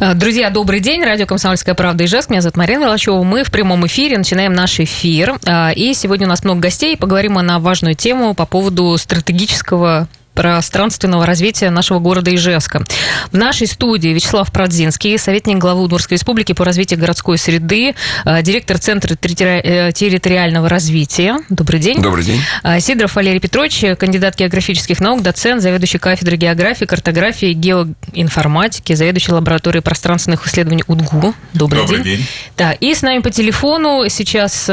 Э, 0.00 0.14
друзья, 0.14 0.50
добрый 0.50 0.80
день. 0.80 1.02
Радио 1.02 1.26
«Комсомольская 1.26 1.74
правда» 1.74 2.04
Ижевск. 2.04 2.30
Меня 2.30 2.40
зовут 2.40 2.56
Марина 2.56 2.86
Волочева. 2.86 3.22
Мы 3.22 3.42
в 3.42 3.50
прямом 3.50 3.86
эфире 3.86 4.18
начинаем 4.18 4.52
наш 4.52 4.80
эфир. 4.80 5.38
Э, 5.44 5.72
и 5.72 5.94
сегодня 5.94 6.26
у 6.26 6.30
нас 6.30 6.44
много 6.44 6.60
гостей. 6.60 6.96
Поговорим 6.96 7.34
мы 7.34 7.42
на 7.42 7.58
важную 7.58 7.94
тему 7.94 8.34
по 8.34 8.46
поводу 8.46 8.96
стратегического 8.98 10.08
пространственного 10.38 11.26
развития 11.26 11.68
нашего 11.68 11.98
города 11.98 12.32
Ижевска. 12.32 12.84
В 13.32 13.36
нашей 13.36 13.66
студии 13.66 14.10
Вячеслав 14.10 14.52
Продзинский, 14.52 15.18
советник 15.18 15.58
главы 15.58 15.82
Удмуртской 15.82 16.16
республики 16.16 16.52
по 16.52 16.64
развитию 16.64 17.00
городской 17.00 17.38
среды, 17.38 17.96
э, 18.24 18.42
директор 18.42 18.78
Центра 18.78 19.14
э, 19.14 19.90
территориального 19.92 20.68
развития. 20.68 21.38
Добрый 21.48 21.80
день. 21.80 22.00
Добрый 22.00 22.22
день. 22.22 22.40
Э, 22.62 22.78
Сидоров 22.78 23.16
Валерий 23.16 23.40
Петрович, 23.40 23.84
кандидат 23.98 24.36
географических 24.36 25.00
наук, 25.00 25.22
доцент, 25.22 25.60
заведующий 25.60 25.98
кафедрой 25.98 26.38
географии, 26.38 26.84
картографии, 26.84 27.52
геоинформатики, 27.52 28.92
заведующий 28.92 29.32
лабораторией 29.32 29.82
пространственных 29.82 30.46
исследований 30.46 30.84
УДГУ. 30.86 31.34
Добрый, 31.52 31.80
Добрый 31.80 32.04
день. 32.04 32.18
день. 32.18 32.26
Да, 32.56 32.74
и 32.74 32.94
с 32.94 33.02
нами 33.02 33.22
по 33.22 33.32
телефону 33.32 34.04
сейчас 34.08 34.70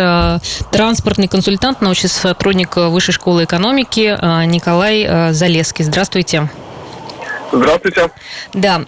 транспортный 0.72 1.28
консультант, 1.28 1.82
научный 1.82 2.10
сотрудник 2.10 2.76
Высшей 2.76 3.16
школы 3.16 3.46
экономики 3.46 4.16
Николай 4.46 5.34
Залев. 5.34 5.55
Залеский. 5.56 5.86
Здравствуйте. 5.86 6.50
Здравствуйте. 7.54 8.12
Да, 8.54 8.82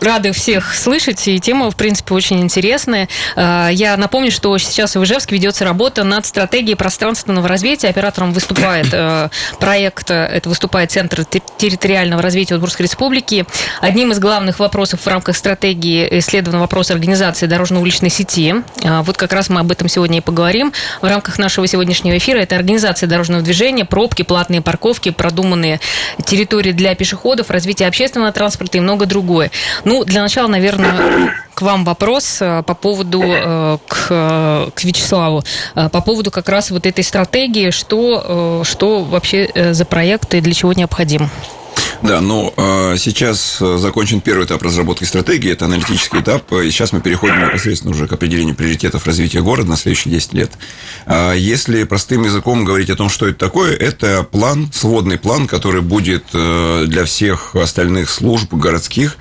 рады 0.00 0.32
всех 0.32 0.74
слышать, 0.74 1.26
и 1.28 1.40
тема, 1.40 1.70
в 1.70 1.76
принципе, 1.76 2.14
очень 2.14 2.40
интересная. 2.40 3.08
А, 3.36 3.68
я 3.68 3.96
напомню, 3.96 4.30
что 4.30 4.56
сейчас 4.58 4.96
в 4.96 5.02
Ижевске 5.02 5.34
ведется 5.34 5.64
работа 5.64 6.04
над 6.04 6.26
стратегией 6.26 6.74
пространственного 6.74 7.48
развития. 7.48 7.88
Оператором 7.88 8.32
выступает 8.32 8.88
э, 8.92 9.28
проект, 9.58 10.10
это 10.10 10.48
выступает 10.48 10.92
Центр 10.92 11.24
территориального 11.24 12.22
развития 12.22 12.54
Удмуртской 12.54 12.84
Республики. 12.84 13.46
Одним 13.80 14.12
из 14.12 14.18
главных 14.18 14.58
вопросов 14.58 15.00
в 15.00 15.06
рамках 15.06 15.36
стратегии 15.36 16.06
исследован 16.18 16.60
вопрос 16.60 16.90
организации 16.90 17.46
дорожно-уличной 17.46 18.10
сети. 18.10 18.54
Вот 18.82 19.16
как 19.16 19.32
раз 19.32 19.48
мы 19.48 19.60
об 19.60 19.70
этом 19.70 19.88
сегодня 19.88 20.18
и 20.18 20.20
поговорим. 20.20 20.72
В 21.00 21.06
рамках 21.06 21.38
нашего 21.38 21.66
сегодняшнего 21.66 22.16
эфира 22.16 22.38
это 22.38 22.56
организация 22.56 23.08
дорожного 23.08 23.42
движения, 23.42 23.84
пробки, 23.84 24.22
платные 24.22 24.60
парковки, 24.60 25.10
продуманные 25.10 25.80
территории 26.24 26.72
для 26.72 26.94
пешеходов, 26.94 27.50
развитие 27.50 27.88
общественного 27.88 28.32
транспорта 28.32 28.78
и 28.78 28.80
много 28.80 29.06
другое. 29.06 29.50
Ну, 29.84 30.04
для 30.04 30.22
начала, 30.22 30.48
наверное, 30.48 31.34
к 31.54 31.62
вам 31.62 31.84
вопрос 31.84 32.38
э, 32.40 32.62
по 32.66 32.74
поводу, 32.74 33.22
э, 33.22 33.78
к, 33.86 34.70
к 34.74 34.84
Вячеславу, 34.84 35.44
э, 35.74 35.88
по 35.88 36.00
поводу 36.00 36.30
как 36.30 36.48
раз 36.48 36.70
вот 36.70 36.86
этой 36.86 37.04
стратегии, 37.04 37.70
что, 37.70 38.62
что 38.64 39.02
вообще 39.02 39.50
за 39.72 39.84
проект 39.84 40.34
и 40.34 40.40
для 40.40 40.54
чего 40.54 40.72
необходим. 40.72 41.30
Да, 42.04 42.20
ну 42.20 42.52
сейчас 42.98 43.58
закончен 43.58 44.20
первый 44.20 44.44
этап 44.44 44.62
разработки 44.62 45.04
стратегии, 45.04 45.50
это 45.50 45.64
аналитический 45.64 46.20
этап, 46.20 46.52
и 46.52 46.70
сейчас 46.70 46.92
мы 46.92 47.00
переходим 47.00 47.40
непосредственно 47.40 47.92
уже 47.92 48.06
к 48.06 48.12
определению 48.12 48.54
приоритетов 48.54 49.06
развития 49.06 49.40
города 49.40 49.70
на 49.70 49.76
следующие 49.78 50.12
10 50.12 50.34
лет. 50.34 50.52
Если 51.34 51.84
простым 51.84 52.24
языком 52.24 52.66
говорить 52.66 52.90
о 52.90 52.96
том, 52.96 53.08
что 53.08 53.26
это 53.26 53.38
такое, 53.38 53.74
это 53.74 54.22
план, 54.22 54.70
сводный 54.70 55.18
план, 55.18 55.46
который 55.46 55.80
будет 55.80 56.26
для 56.30 57.04
всех 57.06 57.56
остальных 57.56 58.10
служб 58.10 58.52
городских, 58.52 59.16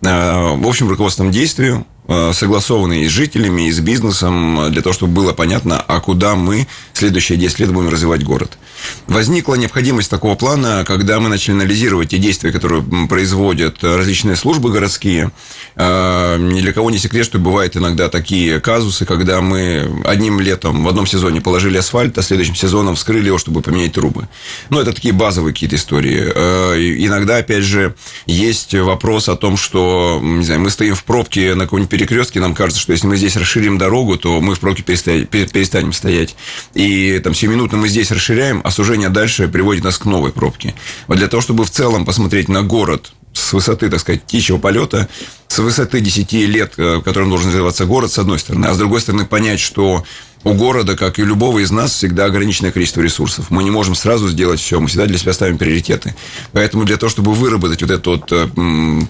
в 0.00 0.68
общем, 0.68 0.88
руководством 0.88 1.32
действию, 1.32 1.84
Э, 1.97 1.97
согласованный 2.08 3.02
и 3.02 3.08
с 3.08 3.10
жителями, 3.10 3.68
и 3.68 3.72
с 3.72 3.80
бизнесом, 3.80 4.70
для 4.70 4.82
того, 4.82 4.92
чтобы 4.92 5.12
было 5.12 5.32
понятно, 5.32 5.80
а 5.80 6.00
куда 6.00 6.34
мы 6.36 6.66
следующие 6.94 7.38
10 7.38 7.60
лет 7.60 7.72
будем 7.72 7.90
развивать 7.90 8.24
город. 8.24 8.58
Возникла 9.06 9.54
необходимость 9.54 10.10
такого 10.10 10.34
плана, 10.34 10.84
когда 10.86 11.20
мы 11.20 11.28
начали 11.28 11.54
анализировать 11.54 12.10
те 12.10 12.18
действия, 12.18 12.52
которые 12.52 12.82
производят 13.08 13.82
различные 13.82 14.36
службы 14.36 14.70
городские. 14.70 15.30
Э, 15.76 16.36
ни 16.38 16.60
для 16.60 16.72
кого 16.72 16.90
не 16.90 16.98
секрет, 16.98 17.24
что 17.24 17.38
бывают 17.38 17.76
иногда 17.76 18.08
такие 18.08 18.60
казусы, 18.60 19.04
когда 19.04 19.40
мы 19.40 20.02
одним 20.04 20.40
летом 20.40 20.84
в 20.84 20.88
одном 20.88 21.06
сезоне 21.06 21.40
положили 21.40 21.78
асфальт, 21.78 22.16
а 22.18 22.22
следующим 22.22 22.54
сезоном 22.54 22.96
вскрыли 22.96 23.26
его, 23.26 23.38
чтобы 23.38 23.62
поменять 23.62 23.92
трубы. 23.92 24.28
Ну, 24.70 24.80
это 24.80 24.92
такие 24.92 25.14
базовые 25.14 25.52
какие-то 25.52 25.76
истории. 25.76 26.32
Э, 26.34 26.74
иногда, 26.76 27.38
опять 27.38 27.64
же, 27.64 27.94
есть 28.26 28.74
вопрос 28.74 29.28
о 29.28 29.36
том, 29.36 29.56
что, 29.56 30.20
не 30.22 30.44
знаю, 30.44 30.60
мы 30.60 30.70
стоим 30.70 30.94
в 30.94 31.04
пробке 31.04 31.54
на 31.54 31.64
какой-нибудь 31.64 31.90
перекрестке, 31.98 32.38
нам 32.38 32.54
кажется, 32.54 32.80
что 32.80 32.92
если 32.92 33.06
мы 33.08 33.16
здесь 33.16 33.36
расширим 33.36 33.76
дорогу, 33.76 34.16
то 34.16 34.40
мы 34.40 34.54
в 34.54 34.60
пробке 34.60 34.82
перестанем 34.82 35.92
стоять. 35.92 36.36
И 36.74 37.18
там 37.18 37.34
7 37.34 37.50
минут 37.50 37.72
мы 37.72 37.88
здесь 37.88 38.12
расширяем, 38.12 38.60
а 38.64 38.70
сужение 38.70 39.08
дальше 39.08 39.48
приводит 39.48 39.82
нас 39.82 39.98
к 39.98 40.04
новой 40.04 40.30
пробке. 40.30 40.74
Вот 41.08 41.18
для 41.18 41.26
того, 41.26 41.40
чтобы 41.40 41.64
в 41.64 41.70
целом 41.70 42.04
посмотреть 42.06 42.48
на 42.48 42.62
город 42.62 43.12
с 43.32 43.52
высоты, 43.52 43.90
так 43.90 44.00
сказать, 44.00 44.22
птичьего 44.22 44.58
полета, 44.58 45.08
с 45.48 45.58
высоты 45.58 46.00
10 46.00 46.32
лет, 46.32 46.74
в 46.76 47.02
котором 47.02 47.30
должен 47.30 47.48
развиваться 47.48 47.84
город, 47.84 48.12
с 48.12 48.18
одной 48.18 48.38
стороны, 48.38 48.66
а 48.66 48.74
с 48.74 48.78
другой 48.78 49.00
стороны 49.00 49.26
понять, 49.26 49.60
что 49.60 50.04
у 50.44 50.52
города, 50.54 50.96
как 50.96 51.18
и 51.18 51.22
у 51.22 51.26
любого 51.26 51.58
из 51.60 51.70
нас, 51.70 51.92
всегда 51.92 52.26
ограниченное 52.26 52.72
количество 52.72 53.00
ресурсов. 53.00 53.46
Мы 53.50 53.64
не 53.64 53.70
можем 53.70 53.94
сразу 53.94 54.28
сделать 54.28 54.60
все, 54.60 54.80
мы 54.80 54.88
всегда 54.88 55.06
для 55.06 55.18
себя 55.18 55.32
ставим 55.32 55.58
приоритеты. 55.58 56.14
Поэтому 56.52 56.84
для 56.84 56.96
того, 56.96 57.10
чтобы 57.10 57.32
выработать 57.32 57.82
вот 57.82 57.90
этот 57.90 58.06
вот 58.06 58.32
э, 58.32 58.48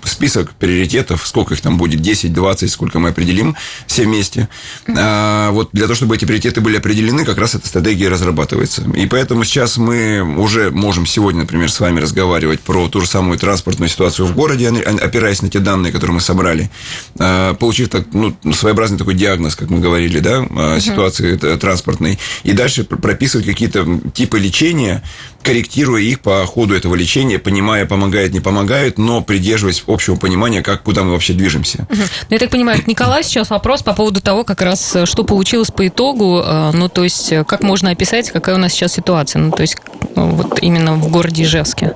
список 0.05 0.53
приоритетов, 0.55 1.27
сколько 1.27 1.55
их 1.55 1.61
там 1.61 1.77
будет, 1.77 2.01
10, 2.01 2.33
20, 2.33 2.71
сколько 2.71 2.99
мы 2.99 3.11
определим 3.11 3.57
все 3.87 4.05
вместе, 4.05 4.49
а, 4.97 5.51
вот 5.51 5.71
для 5.73 5.85
того, 5.85 5.95
чтобы 5.95 6.17
эти 6.17 6.25
приоритеты 6.25 6.61
были 6.61 6.79
определены, 6.79 7.25
как 7.25 7.39
раз 7.39 7.55
эта 7.55 7.67
стратегия 7.69 8.09
разрабатывается. 8.09 8.83
И 8.95 9.07
поэтому 9.07 9.45
сейчас 9.45 9.77
мы 9.77 10.23
уже 10.39 10.71
можем 10.71 11.07
сегодня, 11.07 11.43
например, 11.43 11.71
с 11.71 11.81
вами 11.81 12.01
разговаривать 12.01 12.61
про 12.61 12.89
ту 12.89 13.01
же 13.01 13.07
самую 13.07 13.39
транспортную 13.39 13.89
ситуацию 13.89 14.27
в 14.27 14.35
городе, 14.35 14.69
опираясь 14.69 15.43
на 15.43 15.51
те 15.51 15.59
данные, 15.59 15.93
которые 15.93 16.15
мы 16.15 16.21
собрали, 16.21 16.71
а, 17.19 17.55
получив 17.55 17.89
так, 17.89 18.07
ну, 18.13 18.35
своеобразный 18.53 18.99
такой 18.99 19.15
диагноз, 19.15 19.57
как 19.57 19.71
мы 19.71 19.81
говорили, 19.81 20.19
да, 20.21 20.47
а, 20.51 20.81
ситуации 21.19 21.29
ситуации 21.37 21.57
транспортной, 21.59 22.19
и 22.45 22.53
дальше 22.53 22.85
прописывать 22.85 23.47
какие-то 23.47 23.87
типы 24.15 24.39
лечения, 24.39 25.03
корректируя 25.43 26.01
их 26.03 26.21
по 26.21 26.45
ходу 26.47 26.75
этого 26.75 26.95
лечения, 26.95 27.39
понимая, 27.39 27.87
помогает, 27.87 28.33
не 28.33 28.41
помогает, 28.41 28.99
но 28.99 29.23
придерживаясь 29.23 29.83
общего 29.87 30.17
понимания, 30.17 30.63
как, 30.63 30.83
куда 30.83 31.03
мы 31.03 31.13
вообще 31.13 31.33
движемся. 31.33 31.87
Ну, 31.91 32.05
я 32.31 32.39
так 32.39 32.51
понимаю, 32.51 32.81
Николай, 32.87 33.23
сейчас 33.23 33.51
вопрос 33.51 33.83
по 33.83 33.93
поводу 33.95 34.21
того, 34.21 34.45
как 34.45 34.63
раз, 34.63 34.97
э, 34.97 35.07
что 35.07 35.25
получилось 35.25 35.71
по 35.71 35.87
итогу, 35.87 36.43
э, 36.45 36.71
ну, 36.73 36.89
то 36.89 37.05
есть, 37.05 37.33
э, 37.33 37.45
как 37.45 37.63
можно 37.63 37.91
описать, 37.91 38.31
какая 38.31 38.57
у 38.57 38.59
нас 38.59 38.73
сейчас 38.73 38.93
ситуация, 38.93 39.41
ну, 39.41 39.51
то 39.51 39.63
есть, 39.63 39.77
вот 40.15 40.59
именно 40.63 40.95
в 40.95 41.09
городе 41.11 41.45
Ижевске 41.45 41.95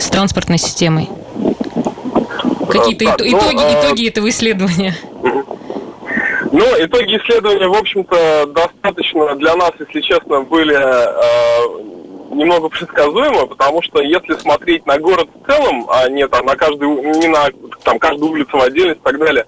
с 0.00 0.06
транспортной 0.06 0.58
системой. 0.58 1.08
Какие-то 2.70 3.04
итоги, 3.06 3.30
ну, 3.30 3.80
итоги 3.80 4.08
этого 4.08 4.28
исследования? 4.28 4.94
Ну, 6.58 6.64
итоги 6.76 7.16
исследования, 7.18 7.68
в 7.68 7.76
общем-то, 7.76 8.46
достаточно 8.46 9.36
для 9.36 9.54
нас, 9.54 9.70
если 9.78 10.00
честно, 10.00 10.40
были 10.40 10.74
э, 10.74 12.34
немного 12.34 12.68
предсказуемы, 12.68 13.46
потому 13.46 13.80
что 13.82 14.02
если 14.02 14.34
смотреть 14.34 14.84
на 14.84 14.98
город 14.98 15.28
в 15.32 15.46
целом, 15.46 15.86
а 15.88 16.08
не 16.08 16.26
там 16.26 16.46
на 16.46 16.56
каждую, 16.56 17.16
не 17.16 17.28
на 17.28 17.50
там 17.84 18.00
каждую 18.00 18.32
улицу 18.32 18.58
в 18.58 18.60
отдельности 18.60 18.98
и 19.00 19.04
так 19.04 19.20
далее, 19.20 19.46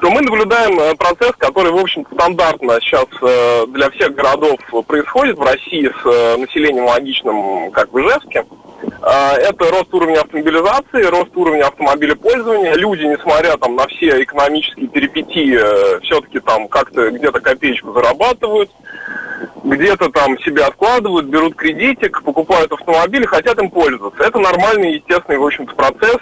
то 0.00 0.10
мы 0.10 0.22
наблюдаем 0.22 0.78
э, 0.80 0.94
процесс, 0.94 1.32
который, 1.38 1.72
в 1.72 1.76
общем-то, 1.76 2.14
стандартно 2.14 2.80
сейчас 2.80 3.06
э, 3.20 3.66
для 3.68 3.90
всех 3.90 4.14
городов 4.14 4.58
происходит 4.86 5.36
в 5.36 5.42
России 5.42 5.88
с 5.88 6.06
э, 6.06 6.36
населением 6.38 6.86
логичным, 6.86 7.70
как 7.70 7.92
в 7.92 7.98
Ижевске. 7.98 8.44
Это 9.02 9.70
рост 9.70 9.92
уровня 9.92 10.20
автомобилизации, 10.20 11.04
рост 11.04 11.36
уровня 11.36 11.66
автомобилепользования. 11.66 12.74
Люди, 12.74 13.02
несмотря 13.02 13.58
там 13.58 13.76
на 13.76 13.86
все 13.88 14.22
экономические 14.22 14.88
перипетии, 14.88 16.00
все-таки 16.02 16.40
там 16.40 16.66
как-то 16.68 17.10
где-то 17.10 17.40
копеечку 17.40 17.92
зарабатывают, 17.92 18.70
где-то 19.64 20.10
там 20.10 20.38
себя 20.40 20.68
откладывают, 20.68 21.26
берут 21.26 21.56
кредитик, 21.56 22.22
покупают 22.22 22.72
автомобиль, 22.72 23.26
хотят 23.26 23.58
им 23.58 23.70
пользоваться. 23.70 24.22
Это 24.22 24.38
нормальный, 24.38 24.94
естественный, 24.94 25.38
в 25.38 25.44
общем-то, 25.44 25.74
процесс. 25.74 26.20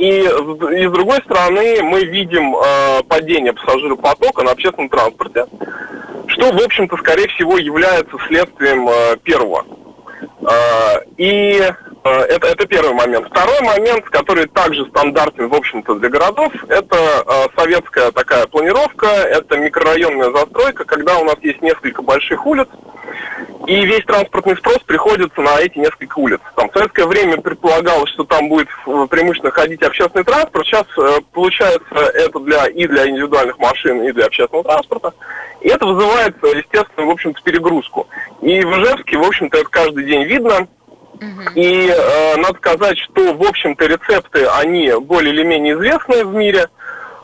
Э, 0.00 0.02
и, 0.02 0.82
и 0.82 0.86
с 0.86 0.90
другой 0.90 1.18
стороны, 1.18 1.82
мы 1.82 2.04
видим 2.04 2.56
э, 2.56 3.02
падение 3.04 3.52
пассажиропотока 3.52 4.42
на 4.42 4.52
общественном 4.52 4.88
транспорте, 4.88 5.46
что, 6.26 6.52
в 6.52 6.62
общем-то, 6.62 6.96
скорее 6.96 7.28
всего, 7.28 7.58
является 7.58 8.16
следствием 8.26 8.88
первого. 9.20 9.66
А, 10.42 11.00
и 11.16 11.60
это, 12.08 12.46
это 12.46 12.66
первый 12.66 12.94
момент. 12.94 13.28
Второй 13.28 13.60
момент, 13.60 14.04
который 14.06 14.46
также 14.46 14.86
стандартен, 14.86 15.48
в 15.48 15.54
общем-то, 15.54 15.96
для 15.96 16.08
городов, 16.08 16.52
это 16.68 16.96
а, 17.26 17.46
советская 17.56 18.10
такая 18.12 18.46
планировка, 18.46 19.06
это 19.06 19.58
микрорайонная 19.58 20.30
застройка, 20.30 20.84
когда 20.84 21.18
у 21.18 21.24
нас 21.24 21.36
есть 21.42 21.60
несколько 21.60 22.02
больших 22.02 22.46
улиц, 22.46 22.68
и 23.66 23.84
весь 23.84 24.04
транспортный 24.04 24.56
спрос 24.56 24.78
приходится 24.80 25.40
на 25.40 25.60
эти 25.60 25.78
несколько 25.78 26.18
улиц. 26.18 26.40
Там 26.56 26.70
в 26.70 26.72
советское 26.72 27.06
время 27.06 27.36
предполагалось, 27.40 28.10
что 28.10 28.24
там 28.24 28.48
будет 28.48 28.68
преимущественно 28.84 29.52
ходить 29.52 29.82
общественный 29.82 30.24
транспорт. 30.24 30.66
Сейчас 30.66 30.86
э, 30.96 31.20
получается 31.32 31.94
это 31.94 32.40
для, 32.40 32.66
и 32.66 32.86
для 32.86 33.08
индивидуальных 33.08 33.58
машин, 33.58 34.02
и 34.02 34.12
для 34.12 34.26
общественного 34.26 34.64
транспорта. 34.64 35.12
И 35.60 35.68
это 35.68 35.86
вызывает, 35.86 36.36
естественно, 36.42 37.06
в 37.06 37.10
общем-то, 37.10 37.40
перегрузку. 37.42 38.08
И 38.40 38.60
в 38.62 38.72
Ижевске, 38.80 39.18
в 39.18 39.24
общем-то, 39.24 39.58
это 39.58 39.68
каждый 39.68 40.04
день 40.04 40.24
видно. 40.24 40.66
И 41.54 41.88
э, 41.88 42.36
надо 42.36 42.56
сказать, 42.58 42.98
что, 42.98 43.34
в 43.34 43.42
общем-то, 43.42 43.86
рецепты, 43.86 44.46
они 44.46 44.92
более 45.00 45.34
или 45.34 45.42
менее 45.42 45.74
известны 45.74 46.24
в 46.24 46.34
мире. 46.34 46.68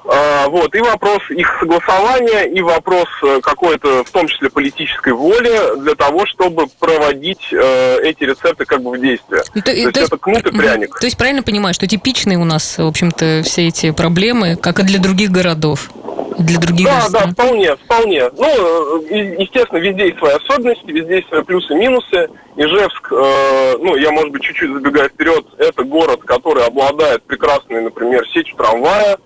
Э, 0.09 0.47
вот, 0.49 0.75
и 0.75 0.81
вопрос 0.81 1.23
их 1.31 1.49
согласования, 1.59 2.45
и 2.45 2.61
вопрос 2.61 3.09
э, 3.25 3.41
какой-то, 3.43 4.05
в 4.05 4.11
том 4.11 4.29
числе, 4.29 4.51
политической 4.51 5.13
воли 5.13 5.81
для 5.81 5.95
того, 5.95 6.27
чтобы 6.27 6.67
проводить 6.79 7.53
э, 7.53 7.99
эти 8.03 8.25
рецепты 8.25 8.65
как 8.65 8.83
бы 8.83 8.93
в 8.93 9.01
действие. 9.01 9.43
Ну, 9.55 9.61
то, 9.63 9.67
то, 9.67 9.73
есть, 9.73 9.93
то 9.93 10.01
есть 10.01 10.13
это 10.13 10.19
кнут 10.19 10.47
и 10.47 10.57
пряник. 10.57 10.99
То 10.99 11.07
есть 11.07 11.19
правильно 11.19 11.43
понимаю, 11.43 11.75
что 11.75 11.87
типичные 11.89 12.39
у 12.39 12.45
нас, 12.45 12.79
в 12.79 12.87
общем-то, 12.87 13.43
все 13.45 13.67
эти 13.67 13.91
проблемы, 13.91 14.57
как 14.57 14.79
и 14.79 14.83
для 14.85 15.01
других 15.01 15.31
городов? 15.31 15.91
для 16.39 16.61
других 16.61 16.87
Да, 16.87 17.09
да, 17.11 17.27
вполне, 17.29 17.77
вполне. 17.77 18.31
Ну, 18.37 19.03
естественно, 19.39 19.79
везде 19.79 20.07
есть 20.07 20.19
свои 20.19 20.35
особенности, 20.35 20.91
везде 20.91 21.17
есть 21.17 21.29
свои 21.29 21.43
плюсы 21.43 21.73
и 21.73 21.77
минусы. 21.77 22.29
Ижевск, 22.57 23.13
э, 23.13 23.77
ну, 23.81 23.97
я, 23.97 24.11
может 24.11 24.33
быть, 24.33 24.43
чуть-чуть 24.43 24.73
забегая 24.73 25.09
вперед, 25.09 25.47
это 25.59 25.83
город, 25.85 26.21
который 26.25 26.65
обладает 26.65 27.23
прекрасной, 27.25 27.83
например, 27.83 28.27
сетью 28.29 28.57
трамвая, 28.57 29.19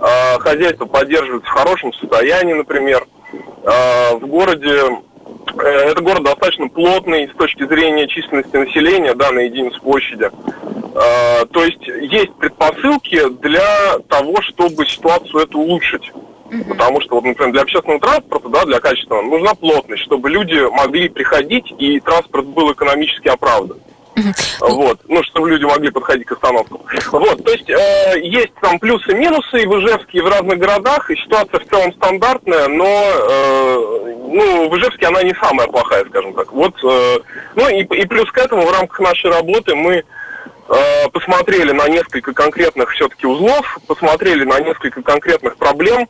э, 0.00 0.38
хозяйство 0.38 0.86
поддерживается 0.86 1.50
в 1.50 1.54
хорошем 1.54 1.92
состоянии, 1.94 2.54
например. 2.54 3.06
Э, 3.64 4.14
в 4.16 4.26
городе 4.26 4.80
э, 5.58 5.62
это 5.62 6.02
город 6.02 6.24
достаточно 6.24 6.68
плотный 6.68 7.28
с 7.28 7.36
точки 7.36 7.66
зрения 7.66 8.06
численности 8.08 8.56
населения, 8.56 9.14
да, 9.14 9.32
на 9.32 9.40
единицу 9.40 9.80
площади. 9.80 10.30
Э, 10.94 11.46
то 11.46 11.64
есть 11.64 11.86
есть 11.86 12.34
предпосылки 12.34 13.28
для 13.40 13.98
того, 14.08 14.40
чтобы 14.42 14.86
ситуацию 14.86 15.42
эту 15.42 15.58
улучшить. 15.58 16.12
Потому 16.68 17.00
что, 17.00 17.16
вот, 17.16 17.24
например, 17.24 17.52
для 17.52 17.62
общественного 17.62 18.00
транспорта, 18.00 18.48
да, 18.48 18.64
для 18.64 18.78
качественного, 18.78 19.22
нужна 19.22 19.54
плотность, 19.54 20.02
чтобы 20.04 20.30
люди 20.30 20.60
могли 20.70 21.08
приходить 21.08 21.72
и 21.78 21.98
транспорт 22.00 22.46
был 22.46 22.72
экономически 22.72 23.28
оправдан. 23.28 23.78
Вот, 24.60 25.00
ну, 25.08 25.22
чтобы 25.24 25.50
люди 25.50 25.64
могли 25.64 25.90
подходить 25.90 26.26
к 26.26 26.32
остановкам. 26.32 26.80
Вот, 27.12 27.44
то 27.44 27.52
есть 27.52 27.68
э, 27.68 28.20
есть 28.22 28.54
там 28.60 28.78
плюсы 28.78 29.12
и 29.12 29.14
минусы 29.14 29.62
и 29.62 29.66
в 29.66 29.78
Ижевске, 29.78 30.18
и 30.18 30.20
в 30.20 30.28
разных 30.28 30.58
городах, 30.58 31.10
и 31.10 31.16
ситуация 31.16 31.60
в 31.60 31.68
целом 31.68 31.92
стандартная, 31.94 32.68
но, 32.68 32.86
э, 32.86 33.76
ну, 34.28 34.68
в 34.68 34.76
Ижевске 34.78 35.06
она 35.06 35.22
не 35.22 35.34
самая 35.34 35.66
плохая, 35.66 36.04
скажем 36.06 36.34
так. 36.34 36.52
Вот, 36.52 36.74
э, 36.84 37.18
ну, 37.56 37.68
и, 37.68 37.82
и 37.82 38.06
плюс 38.06 38.30
к 38.30 38.38
этому 38.38 38.62
в 38.66 38.72
рамках 38.72 39.00
нашей 39.00 39.30
работы 39.30 39.74
мы 39.74 40.02
э, 40.68 41.08
посмотрели 41.12 41.72
на 41.72 41.88
несколько 41.88 42.32
конкретных 42.32 42.90
все-таки 42.90 43.26
узлов, 43.26 43.78
посмотрели 43.86 44.44
на 44.44 44.60
несколько 44.60 45.02
конкретных 45.02 45.56
проблем, 45.56 46.08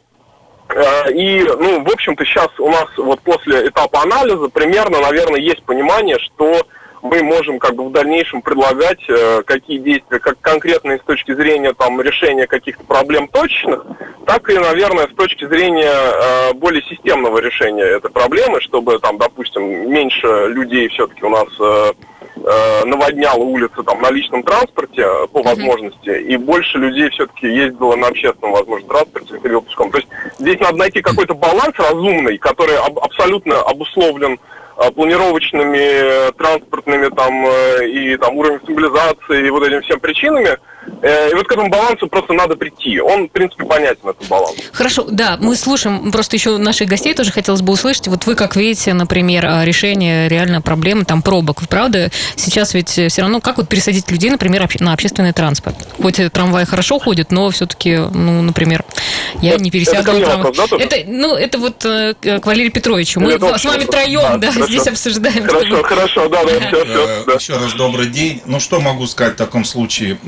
Э, 0.69 1.11
и, 1.13 1.43
ну, 1.43 1.85
в 1.85 1.93
общем-то, 1.93 2.25
сейчас 2.25 2.49
у 2.59 2.71
нас 2.71 2.87
вот 2.97 3.21
после 3.21 3.69
этапа 3.69 4.03
анализа 4.03 4.49
примерно, 4.49 5.01
наверное, 5.01 5.41
есть 5.41 5.63
понимание, 5.65 6.19
что 6.19 6.67
мы 7.05 7.23
можем 7.23 7.59
как 7.59 7.77
бы 7.77 7.85
в 7.85 7.93
дальнейшем 7.93 8.41
предлагать 8.41 8.99
э, 9.09 9.43
какие 9.45 9.79
действия, 9.79 10.19
как 10.19 10.41
конкретные 10.41 10.99
с 10.99 11.03
точки 11.03 11.35
зрения 11.35 11.75
там 11.75 12.01
решения 12.01 12.47
каких-то 12.47 12.83
проблем 12.83 13.29
точных, 13.29 13.85
так 14.27 14.49
и, 14.49 14.59
наверное, 14.59 15.07
с 15.07 15.15
точки 15.15 15.47
зрения 15.47 15.93
э, 15.93 16.55
более 16.55 16.83
системного 16.83 17.39
решения 17.39 17.85
этой 17.85 18.11
проблемы, 18.11 18.63
чтобы 18.63 18.99
там, 19.01 19.19
допустим, 19.19 19.93
меньше 19.93 20.47
людей 20.49 20.89
все-таки 20.89 21.23
у 21.27 21.29
нас 21.29 21.49
э, 21.61 21.93
э, 22.37 22.85
наводняла 22.87 23.45
улицы 23.45 23.83
там 23.83 24.01
на 24.01 24.11
личном 24.11 24.43
транспорте 24.43 25.03
э, 25.03 25.27
по 25.27 25.43
возможности, 25.43 26.09
и 26.09 26.39
больше 26.39 26.79
людей 26.79 27.11
все-таки 27.11 27.49
ездило 27.49 27.97
на 27.97 28.09
общественном, 28.09 28.55
возможно, 28.55 28.89
транспорте 28.89 29.35
или 29.45 29.61
пешком. 29.61 29.91
То 29.91 29.99
есть 29.99 30.09
здесь 30.39 30.59
надо 30.59 30.79
найти 30.79 31.03
какой-то 31.03 31.35
баланс 31.35 31.75
разумный, 31.77 32.39
который 32.39 32.79
аб- 32.79 32.99
абсолютно 32.99 33.61
обусловлен 33.61 34.39
планировочными, 34.95 36.29
э, 36.29 36.33
транспортными 36.33 37.09
там 37.09 37.47
э, 37.47 37.89
и 37.89 38.17
там 38.17 38.37
уровнем 38.37 38.61
стабилизации 38.63 39.47
и 39.47 39.51
вот 39.51 39.63
этими 39.67 39.81
всем 39.81 40.01
причинами. 40.01 40.59
И 40.87 41.35
вот 41.35 41.47
к 41.47 41.53
этому 41.53 41.69
балансу 41.69 42.07
просто 42.09 42.33
надо 42.33 42.57
прийти. 42.57 43.01
Он, 43.01 43.29
в 43.29 43.31
принципе, 43.31 43.65
понятен, 43.65 44.09
этот 44.09 44.27
баланс. 44.29 44.57
Хорошо, 44.73 45.07
да, 45.11 45.37
мы 45.41 45.57
слушаем, 45.57 46.11
просто 46.11 46.37
еще 46.37 46.57
наших 46.59 46.89
гостей 46.89 47.15
тоже 47.15 47.31
хотелось 47.33 47.63
бы 47.63 47.73
услышать. 47.73 48.09
Вот 48.09 48.27
вы 48.27 48.35
как 48.35 48.57
видите, 48.57 48.95
например, 48.95 49.45
решение 49.65 50.29
реально 50.29 50.61
проблемы 50.61 51.05
там 51.05 51.23
пробок. 51.23 51.61
Правда, 51.69 52.11
сейчас 52.37 52.75
ведь 52.75 52.89
все 52.89 53.21
равно, 53.21 53.41
как 53.41 53.59
вот 53.59 53.69
пересадить 53.69 54.11
людей, 54.11 54.31
например, 54.31 54.69
на 54.81 54.93
общественный 54.93 55.33
транспорт? 55.33 55.77
Хоть 56.01 56.21
трамвай 56.33 56.65
хорошо 56.65 56.99
ходит, 56.99 57.31
но 57.33 57.51
все-таки, 57.51 57.97
ну, 57.97 58.43
например, 58.43 58.85
я 59.43 59.55
это, 59.55 59.63
не 59.63 59.71
пересяду 59.71 60.11
это 60.11 60.13
на 60.13 60.25
трамвай. 60.25 60.53
Вопрос, 60.53 60.71
да, 60.71 60.77
это, 60.79 60.97
ну, 61.07 61.35
это 61.35 61.59
вот 61.59 61.77
к 61.81 62.47
Валерию 62.47 62.73
Петровичу. 62.73 63.21
Мы 63.21 63.33
это 63.33 63.59
с 63.59 63.65
вами 63.65 63.85
троем, 63.85 64.41
да, 64.41 64.53
да 64.53 64.67
здесь 64.67 64.87
обсуждаем. 64.87 65.45
Хорошо, 65.45 65.67
чтобы... 65.67 65.85
хорошо, 65.85 66.29
да, 66.29 66.45
да, 66.45 66.51
все, 66.61 66.85
все. 66.85 67.07
Э, 67.07 67.25
да. 67.27 67.33
Еще 67.35 67.57
раз 67.57 67.73
добрый 67.75 68.07
день. 68.07 68.43
Ну, 68.47 68.61
что 68.61 68.81
могу 68.81 69.07
сказать 69.07 69.35
в 69.35 69.37
таком 69.37 69.65
случае? 69.65 70.19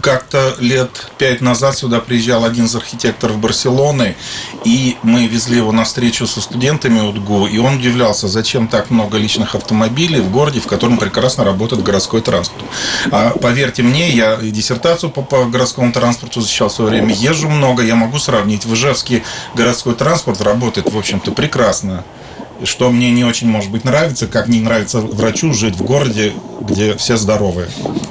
Как-то 0.00 0.54
лет 0.58 1.10
пять 1.18 1.40
назад 1.40 1.76
сюда 1.76 2.00
приезжал 2.00 2.44
один 2.44 2.66
из 2.66 2.74
архитекторов 2.74 3.38
Барселоны, 3.38 4.16
и 4.64 4.96
мы 5.02 5.26
везли 5.26 5.56
его 5.58 5.72
на 5.72 5.84
встречу 5.84 6.26
со 6.26 6.40
студентами 6.40 7.00
УДГУ, 7.00 7.46
и 7.46 7.58
он 7.58 7.76
удивлялся, 7.76 8.28
зачем 8.28 8.68
так 8.68 8.90
много 8.90 9.18
личных 9.18 9.54
автомобилей 9.54 10.20
в 10.20 10.30
городе, 10.30 10.60
в 10.60 10.66
котором 10.66 10.98
прекрасно 10.98 11.44
работает 11.44 11.82
городской 11.82 12.20
транспорт. 12.20 12.64
А 13.10 13.30
поверьте 13.30 13.82
мне, 13.82 14.10
я 14.10 14.36
диссертацию 14.36 15.10
по, 15.10 15.22
по 15.22 15.44
городскому 15.44 15.92
транспорту 15.92 16.40
защищал 16.40 16.68
в 16.68 16.72
свое 16.72 16.90
время, 16.90 17.14
езжу 17.14 17.48
много, 17.48 17.82
я 17.82 17.96
могу 17.96 18.18
сравнить. 18.18 18.64
В 18.64 18.74
Ижевске 18.74 19.22
городской 19.54 19.94
транспорт 19.94 20.40
работает, 20.40 20.92
в 20.92 20.98
общем-то, 20.98 21.32
прекрасно 21.32 22.04
что 22.64 22.90
мне 22.90 23.10
не 23.10 23.24
очень, 23.24 23.48
может 23.48 23.70
быть, 23.70 23.84
нравится, 23.84 24.26
как 24.26 24.48
не 24.48 24.60
нравится 24.60 25.00
врачу 25.00 25.52
жить 25.52 25.76
в 25.76 25.84
городе, 25.84 26.32
где 26.60 26.96
все 26.96 27.16
здоровые, 27.16 27.68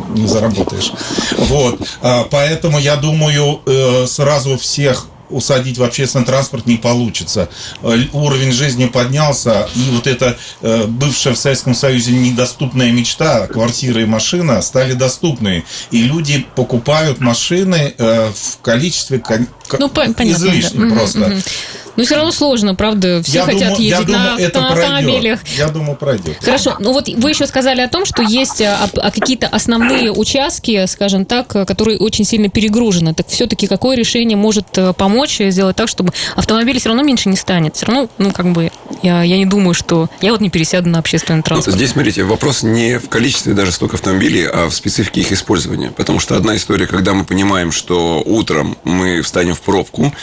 не 0.09 0.27
заработаешь. 0.27 0.92
Вот, 1.38 1.81
а, 2.01 2.27
поэтому 2.30 2.80
я 2.80 2.95
думаю, 2.95 3.62
э, 3.65 4.06
сразу 4.07 4.57
всех 4.57 5.07
усадить 5.30 5.80
в 5.80 5.83
общественный 5.83 6.24
транспорт 6.24 6.68
не 6.68 6.77
получится. 6.77 7.50
Э, 7.81 7.97
уровень 8.13 8.51
жизни 8.51 8.86
поднялся, 8.86 9.68
и 9.75 9.89
вот 9.92 10.06
эта 10.06 10.38
э, 10.62 10.86
бывшая 10.86 11.33
в 11.33 11.38
Советском 11.38 11.74
Союзе 11.74 12.12
недоступная 12.12 12.91
мечта, 12.91 13.48
квартира 13.48 14.01
и 14.01 14.06
машина, 14.06 14.62
стали 14.62 14.94
доступны. 14.94 15.65
И 15.89 16.03
люди 16.03 16.45
покупают 16.56 17.19
машины 17.19 17.95
в 17.98 18.62
количестве 18.62 19.21
ну, 19.80 19.89
излишнем 19.89 20.89
да. 20.89 20.95
просто. 20.95 21.19
Угу. 21.21 21.41
Но 21.95 22.03
все 22.03 22.15
равно 22.15 22.31
сложно, 22.31 22.75
правда, 22.75 23.21
все 23.24 23.39
я 23.39 23.45
хотят 23.45 23.69
думаю, 23.69 23.83
ездить 23.83 24.07
думаю, 24.07 24.24
на, 24.24 24.62
на 24.62 24.69
автомобилях. 24.69 25.39
Пройдет. 25.42 25.57
Я 25.57 25.68
думаю, 25.69 25.95
пройдет. 25.95 26.38
Хорошо, 26.44 26.75
ну 26.80 26.94
вот 26.94 27.07
вы 27.07 27.30
еще 27.30 27.47
сказали 27.47 27.81
о 27.81 27.88
том, 27.88 28.06
что 28.06 28.21
есть 28.21 28.62
а, 28.62 28.89
а, 28.97 29.12
какие-то 29.12 29.47
основные 29.47 30.12
участки, 30.12 30.86
скажем 30.88 31.25
так, 31.25 31.47
которые 31.47 31.97
очень 32.00 32.25
сильно 32.25 32.50
перегружены. 32.50 33.13
Так 33.13 33.27
все-таки 33.27 33.68
какое 33.68 33.95
решение 33.95 34.38
может 34.38 34.77
э, 34.77 34.94
помочь 34.94 35.39
сделать 35.39 35.75
так, 35.75 35.88
чтобы 35.88 36.13
автомобилей 36.36 36.79
все 36.79 36.89
равно 36.89 37.03
меньше 37.03 37.29
не 37.29 37.38
станет? 37.38 37.75
Все 37.75 37.86
равно, 37.86 38.10
ну, 38.17 38.31
как 38.31 38.51
бы, 38.51 38.72
я, 39.01 39.24
я 39.24 39.38
не 39.38 39.46
думаю, 39.46 39.74
что 39.74 40.10
я 40.22 40.31
вот 40.31 40.41
не 40.41 40.50
пересяду 40.50 40.89
на 40.89 41.00
общественный 41.00 41.43
транспорт. 41.43 41.75
Здесь, 41.75 41.91
смотрите, 41.91 42.24
вопрос 42.24 42.63
не 42.63 43.00
в 43.00 43.10
количестве 43.10 43.53
даже 43.53 43.72
столько 43.72 43.96
автомобилей, 43.96 44.46
а 44.48 44.69
в 44.69 44.74
специфике 44.74 45.22
их 45.22 45.31
использования. 45.31 45.91
Потому 45.91 46.19
что 46.19 46.36
одна 46.36 46.55
история, 46.55 46.88
когда 46.88 47.13
мы 47.13 47.25
понимаем, 47.25 47.72
что 47.72 48.22
утром 48.25 48.77
мы 48.84 49.22
встанем 49.22 49.53
в 49.53 49.62
пробку, 49.62 50.13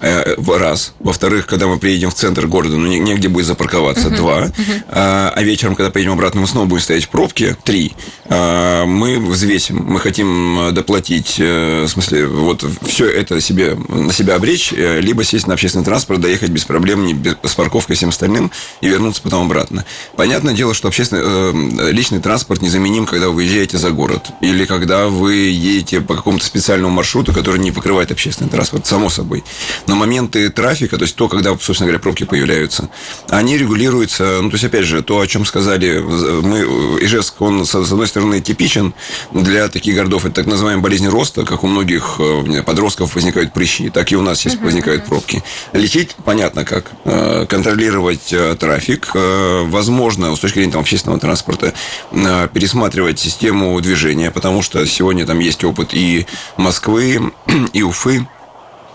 раз. 0.00 0.92
Во-вторых, 1.00 1.46
когда 1.46 1.66
мы 1.66 1.78
приедем 1.78 2.10
в 2.10 2.14
центр 2.14 2.46
города, 2.46 2.76
ну, 2.76 2.86
негде 2.86 3.28
будет 3.28 3.46
запарковаться. 3.46 4.08
Uh-huh. 4.08 4.16
Два. 4.16 4.42
Uh-huh. 4.46 4.84
А, 4.88 5.32
а 5.34 5.42
вечером, 5.42 5.74
когда 5.74 5.90
поедем 5.90 6.12
обратно, 6.12 6.40
мы 6.40 6.46
снова 6.46 6.66
будем 6.66 6.82
стоять 6.82 7.04
в 7.04 7.08
пробке. 7.08 7.56
Три. 7.64 7.92
А, 8.26 8.84
мы 8.84 9.18
взвесим. 9.18 9.84
Мы 9.86 10.00
хотим 10.00 10.68
э, 10.68 10.72
доплатить, 10.72 11.36
э, 11.38 11.84
в 11.84 11.88
смысле, 11.88 12.26
вот 12.26 12.64
все 12.82 13.08
это 13.08 13.40
себе, 13.40 13.74
на 13.88 14.12
себя 14.12 14.36
обречь, 14.36 14.72
либо 14.72 15.24
сесть 15.24 15.46
на 15.46 15.54
общественный 15.54 15.84
транспорт, 15.84 16.20
доехать 16.20 16.50
без 16.50 16.64
проблем, 16.64 17.06
не 17.06 17.14
без, 17.14 17.36
с 17.42 17.54
парковкой 17.54 17.94
и 17.94 17.96
всем 17.96 18.10
остальным, 18.10 18.50
и 18.80 18.88
вернуться 18.88 19.22
потом 19.22 19.46
обратно. 19.46 19.84
Понятное 20.16 20.54
дело, 20.54 20.74
что 20.74 20.88
общественный, 20.88 21.92
личный 21.92 22.20
транспорт 22.20 22.62
незаменим, 22.62 23.06
когда 23.06 23.28
вы 23.28 23.36
выезжаете 23.36 23.78
за 23.78 23.90
город. 23.90 24.30
Или 24.40 24.64
когда 24.64 25.06
вы 25.06 25.34
едете 25.34 26.00
по 26.00 26.14
какому-то 26.14 26.44
специальному 26.44 26.92
маршруту, 26.92 27.32
который 27.32 27.60
не 27.60 27.70
покрывает 27.70 28.10
общественный 28.10 28.50
транспорт, 28.50 28.86
само 28.86 29.08
собой. 29.08 29.44
Но 29.86 29.94
моменты 29.94 30.50
трафика, 30.50 30.98
то 30.98 31.04
есть 31.04 31.16
то, 31.16 31.28
когда, 31.28 31.50
собственно 31.50 31.86
говоря, 31.86 31.98
пробки 31.98 32.24
появляются, 32.24 32.88
они 33.28 33.56
регулируются, 33.56 34.40
ну, 34.42 34.50
то 34.50 34.54
есть, 34.54 34.64
опять 34.64 34.84
же, 34.84 35.02
то, 35.02 35.20
о 35.20 35.26
чем 35.26 35.44
сказали, 35.44 35.98
мы, 35.98 36.58
Ижевск, 37.02 37.40
он, 37.40 37.64
с 37.64 37.74
одной 37.74 38.08
стороны, 38.08 38.40
типичен 38.40 38.94
для 39.32 39.68
таких 39.68 39.94
городов, 39.94 40.24
это 40.24 40.36
так 40.36 40.46
называемая 40.46 40.82
болезнь 40.82 41.08
роста, 41.08 41.44
как 41.44 41.64
у 41.64 41.66
многих 41.66 42.16
э, 42.18 42.62
подростков 42.62 43.14
возникают 43.14 43.52
прыщи, 43.52 43.90
так 43.90 44.10
и 44.12 44.16
у 44.16 44.22
нас 44.22 44.44
есть 44.44 44.60
возникают 44.60 45.06
пробки. 45.06 45.42
Лечить, 45.72 46.16
понятно 46.24 46.64
как, 46.64 46.90
э, 47.04 47.46
контролировать 47.48 48.32
э, 48.32 48.56
трафик, 48.58 49.12
возможно, 49.14 50.34
с 50.34 50.38
точки 50.40 50.56
зрения 50.56 50.72
там, 50.72 50.80
общественного 50.80 51.20
транспорта, 51.20 51.72
пересматривать 52.12 53.18
систему 53.18 53.80
движения, 53.80 54.30
потому 54.30 54.62
что 54.62 54.84
сегодня 54.86 55.26
там 55.26 55.38
есть 55.38 55.64
опыт 55.64 55.90
и 55.92 56.26
Москвы, 56.56 57.32
и 57.72 57.82
Уфы, 57.82 58.26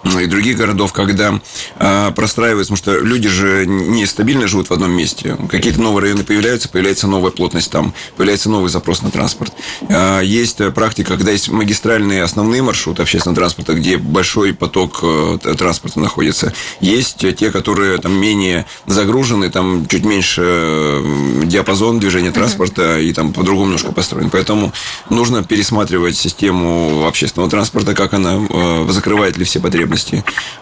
и 0.04 0.26
других 0.26 0.58
городов, 0.58 0.94
когда 0.94 1.40
э, 1.78 2.12
простраивается, 2.16 2.74
потому 2.74 2.96
что 2.96 3.06
люди 3.06 3.30
же 3.30 3.66
не 3.66 4.06
стабильно 4.06 4.48
живут 4.48 4.70
в 4.70 4.74
одном 4.74 4.92
месте. 4.92 5.38
Какие-то 5.50 5.82
новые 5.82 6.04
районы 6.04 6.24
появляются, 6.24 6.70
появляется 6.70 7.08
новая 7.08 7.32
плотность 7.32 7.72
там, 7.72 7.94
появляется 8.18 8.50
новый 8.50 8.70
запрос 8.70 9.02
на 9.02 9.12
транспорт. 9.12 9.54
Э, 9.90 10.22
есть 10.24 10.58
практика, 10.74 11.18
когда 11.18 11.32
есть 11.32 11.50
магистральные 11.50 12.24
основные 12.24 12.62
маршруты 12.62 13.02
общественного 13.04 13.36
транспорта, 13.36 13.74
где 13.74 13.98
большой 13.98 14.54
поток 14.54 15.00
э, 15.04 15.38
транспорта 15.58 16.00
находится. 16.00 16.54
Есть 16.80 17.26
те, 17.36 17.52
которые 17.52 17.98
там 18.00 18.14
менее 18.14 18.66
загружены, 18.88 19.50
там 19.50 19.88
чуть 19.88 20.06
меньше 20.06 20.42
э, 20.44 21.42
диапазон 21.46 22.00
движения 22.00 22.32
транспорта 22.32 23.00
и 23.00 23.14
там 23.14 23.34
по-другому 23.34 23.68
немножко 23.68 23.92
построен. 23.92 24.30
Поэтому 24.30 24.74
нужно 25.10 25.44
пересматривать 25.44 26.18
систему 26.18 27.06
общественного 27.08 27.50
транспорта, 27.50 27.94
как 27.94 28.14
она 28.14 28.40
э, 28.50 28.88
закрывает 28.90 29.38
ли 29.38 29.46
все 29.46 29.60
потребности. 29.60 29.91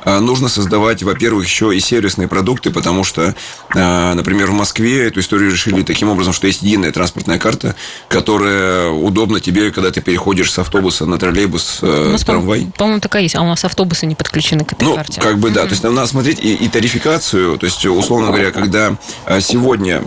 Э, 0.05 0.19
нужно 0.19 0.49
создавать, 0.49 1.03
во-первых, 1.03 1.45
еще 1.45 1.75
и 1.75 1.79
сервисные 1.79 2.27
продукты, 2.27 2.71
потому 2.71 3.03
что, 3.03 3.35
э, 3.75 4.13
например, 4.13 4.51
в 4.51 4.53
Москве 4.53 5.07
эту 5.07 5.19
историю 5.19 5.51
решили 5.51 5.83
таким 5.83 6.09
образом, 6.09 6.33
что 6.33 6.47
есть 6.47 6.61
единая 6.61 6.91
транспортная 6.91 7.39
карта, 7.39 7.75
которая 8.07 8.89
удобна 8.89 9.39
тебе, 9.39 9.71
когда 9.71 9.91
ты 9.91 10.01
переходишь 10.01 10.51
с 10.51 10.59
автобуса 10.59 11.05
на 11.05 11.17
троллейбус, 11.17 11.79
э, 11.81 12.17
трамвай. 12.25 12.67
По-моему, 12.77 13.01
такая 13.01 13.23
есть, 13.23 13.35
а 13.35 13.41
у 13.41 13.47
нас 13.47 13.63
автобусы 13.65 14.05
не 14.05 14.15
подключены 14.15 14.65
к 14.65 14.73
этой 14.73 14.83
ну, 14.83 14.95
карте. 14.95 15.21
как 15.21 15.39
бы 15.39 15.49
да, 15.49 15.61
mm-hmm. 15.61 15.63
то 15.65 15.69
есть 15.71 15.83
надо 15.83 16.07
смотреть 16.07 16.39
и, 16.39 16.55
и 16.55 16.67
тарификацию, 16.67 17.57
то 17.57 17.65
есть 17.65 17.85
условно 17.85 18.27
говоря, 18.27 18.51
когда 18.51 18.95
э, 19.25 19.41
сегодня 19.41 20.01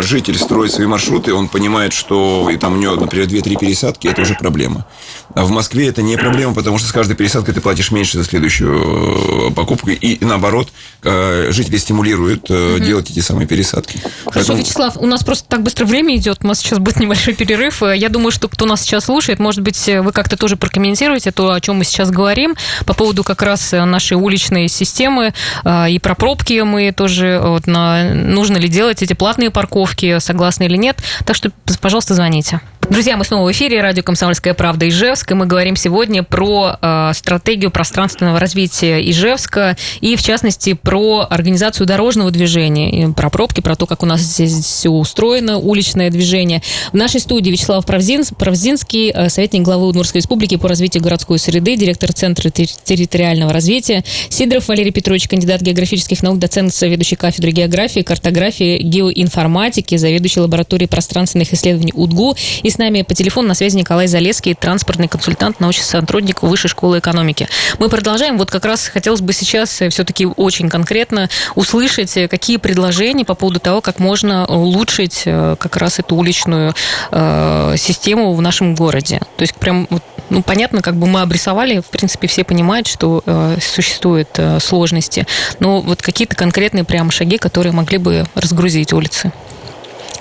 житель 0.00 0.38
строит 0.38 0.72
свои 0.72 0.86
маршруты, 0.86 1.34
он 1.34 1.48
понимает, 1.48 1.92
что 1.92 2.48
и 2.50 2.56
там 2.56 2.74
у 2.74 2.76
него, 2.76 2.96
например, 2.96 3.26
2-3 3.26 3.58
пересадки, 3.58 4.08
это 4.08 4.22
уже 4.22 4.34
проблема. 4.34 4.86
А 5.34 5.44
в 5.44 5.50
Москве 5.50 5.88
это 5.88 6.02
не 6.02 6.16
проблема, 6.16 6.54
потому 6.54 6.78
что 6.78 6.88
с 6.88 6.92
каждой 6.92 7.14
пересадкой 7.14 7.54
ты 7.54 7.60
платишь 7.60 7.92
меньше 7.92 8.18
за 8.18 8.24
следующую 8.24 9.50
э, 9.50 9.54
покупку. 9.54 9.90
И 9.90 10.24
наоборот, 10.24 10.68
э, 11.04 11.48
жители 11.50 11.76
стимулируют 11.76 12.50
угу. 12.50 12.78
делать 12.78 13.10
эти 13.10 13.20
самые 13.20 13.46
пересадки. 13.46 13.98
Хорошо, 13.98 14.30
Поэтому... 14.34 14.58
Вячеслав, 14.58 14.96
у 14.96 15.06
нас 15.06 15.22
просто 15.22 15.48
так 15.48 15.62
быстро 15.62 15.84
время 15.84 16.16
идет. 16.16 16.38
У 16.42 16.46
нас 16.46 16.58
сейчас 16.58 16.78
будет 16.78 16.98
небольшой 16.98 17.34
перерыв. 17.34 17.82
Я 17.82 18.08
думаю, 18.08 18.32
что 18.32 18.48
кто 18.48 18.66
нас 18.66 18.82
сейчас 18.82 19.04
слушает, 19.04 19.38
может 19.38 19.60
быть, 19.60 19.86
вы 19.86 20.12
как-то 20.12 20.36
тоже 20.36 20.56
прокомментируете 20.56 21.30
то, 21.30 21.52
о 21.52 21.60
чем 21.60 21.76
мы 21.76 21.84
сейчас 21.84 22.10
говорим, 22.10 22.56
по 22.84 22.94
поводу 22.94 23.22
как 23.22 23.42
раз 23.42 23.72
нашей 23.72 24.16
уличной 24.16 24.68
системы. 24.68 25.32
И 25.64 25.98
про 26.02 26.14
пробки 26.14 26.60
мы 26.62 26.92
тоже, 26.92 27.40
вот, 27.42 27.66
на, 27.66 28.14
нужно 28.14 28.56
ли 28.56 28.68
делать 28.68 29.02
эти 29.02 29.12
платные 29.12 29.50
парковки, 29.50 30.18
согласны 30.18 30.64
или 30.64 30.76
нет. 30.76 30.98
Так 31.24 31.36
что, 31.36 31.50
пожалуйста, 31.80 32.14
звоните. 32.14 32.60
Друзья, 32.90 33.16
мы 33.16 33.24
снова 33.24 33.46
в 33.46 33.52
эфире. 33.52 33.82
Радио 33.82 34.02
«Комсомольская 34.02 34.52
правда» 34.52 34.88
Ижевск. 34.88 35.30
И 35.30 35.34
мы 35.34 35.46
говорим 35.46 35.76
сегодня 35.76 36.24
про 36.24 36.76
э, 36.82 37.12
стратегию 37.14 37.70
пространственного 37.70 38.40
развития 38.40 38.98
Ижевска 39.08 39.76
и, 40.00 40.16
в 40.16 40.22
частности, 40.24 40.72
про 40.72 41.24
организацию 41.30 41.86
дорожного 41.86 42.32
движения, 42.32 42.90
и 42.90 43.12
про 43.12 43.30
пробки, 43.30 43.60
про 43.60 43.76
то, 43.76 43.86
как 43.86 44.02
у 44.02 44.06
нас 44.06 44.22
здесь 44.22 44.52
все 44.64 44.90
устроено, 44.90 45.58
уличное 45.58 46.10
движение. 46.10 46.62
В 46.90 46.96
нашей 46.96 47.20
студии 47.20 47.52
Вячеслав 47.52 47.86
Правзин, 47.86 48.24
Правзинский, 48.36 49.12
э, 49.14 49.28
советник 49.28 49.62
главы 49.62 49.86
Удмуртской 49.86 50.18
республики 50.18 50.56
по 50.56 50.66
развитию 50.66 51.00
городской 51.00 51.38
среды, 51.38 51.76
директор 51.76 52.12
Центра 52.12 52.50
территориального 52.50 53.52
развития. 53.52 54.02
Сидоров 54.30 54.66
Валерий 54.66 54.90
Петрович, 54.90 55.28
кандидат 55.28 55.60
географических 55.60 56.24
наук, 56.24 56.40
доцент, 56.40 56.74
заведующий 56.74 57.14
кафедрой 57.14 57.52
географии, 57.52 58.00
картографии, 58.00 58.82
геоинформатики, 58.82 59.96
заведующий 59.96 60.40
лабораторией 60.40 60.88
пространственных 60.88 61.52
исследований 61.52 61.92
УДГУ. 61.94 62.34
И 62.64 62.70
с 62.70 62.79
нами 62.80 63.02
по 63.02 63.14
телефону 63.14 63.48
на 63.48 63.54
связи 63.54 63.76
Николай 63.76 64.06
Залеский, 64.06 64.54
транспортный 64.54 65.06
консультант, 65.06 65.60
научный 65.60 65.84
сотрудник 65.84 66.42
Высшей 66.42 66.70
школы 66.70 66.98
экономики. 66.98 67.48
Мы 67.78 67.88
продолжаем. 67.88 68.38
Вот 68.38 68.50
как 68.50 68.64
раз 68.64 68.88
хотелось 68.88 69.20
бы 69.20 69.32
сейчас 69.32 69.70
все-таки 69.70 70.26
очень 70.26 70.68
конкретно 70.68 71.28
услышать, 71.54 72.12
какие 72.30 72.56
предложения 72.56 73.24
по 73.24 73.34
поводу 73.34 73.60
того, 73.60 73.82
как 73.82 73.98
можно 73.98 74.46
улучшить 74.46 75.22
э, 75.26 75.56
как 75.58 75.76
раз 75.76 75.98
эту 75.98 76.16
уличную 76.16 76.74
э, 77.12 77.74
систему 77.76 78.32
в 78.32 78.40
нашем 78.40 78.74
городе. 78.74 79.20
То 79.36 79.42
есть 79.42 79.54
прям 79.54 79.86
ну, 80.30 80.42
понятно, 80.42 80.80
как 80.80 80.96
бы 80.96 81.06
мы 81.06 81.20
обрисовали, 81.20 81.80
в 81.80 81.86
принципе, 81.86 82.28
все 82.28 82.44
понимают, 82.44 82.86
что 82.86 83.22
э, 83.26 83.58
существуют 83.60 84.30
э, 84.38 84.58
сложности, 84.60 85.26
но 85.58 85.80
вот 85.80 86.00
какие-то 86.00 86.36
конкретные 86.36 86.84
прям 86.84 87.10
шаги, 87.10 87.36
которые 87.36 87.72
могли 87.72 87.98
бы 87.98 88.24
разгрузить 88.34 88.92
улицы. 88.92 89.32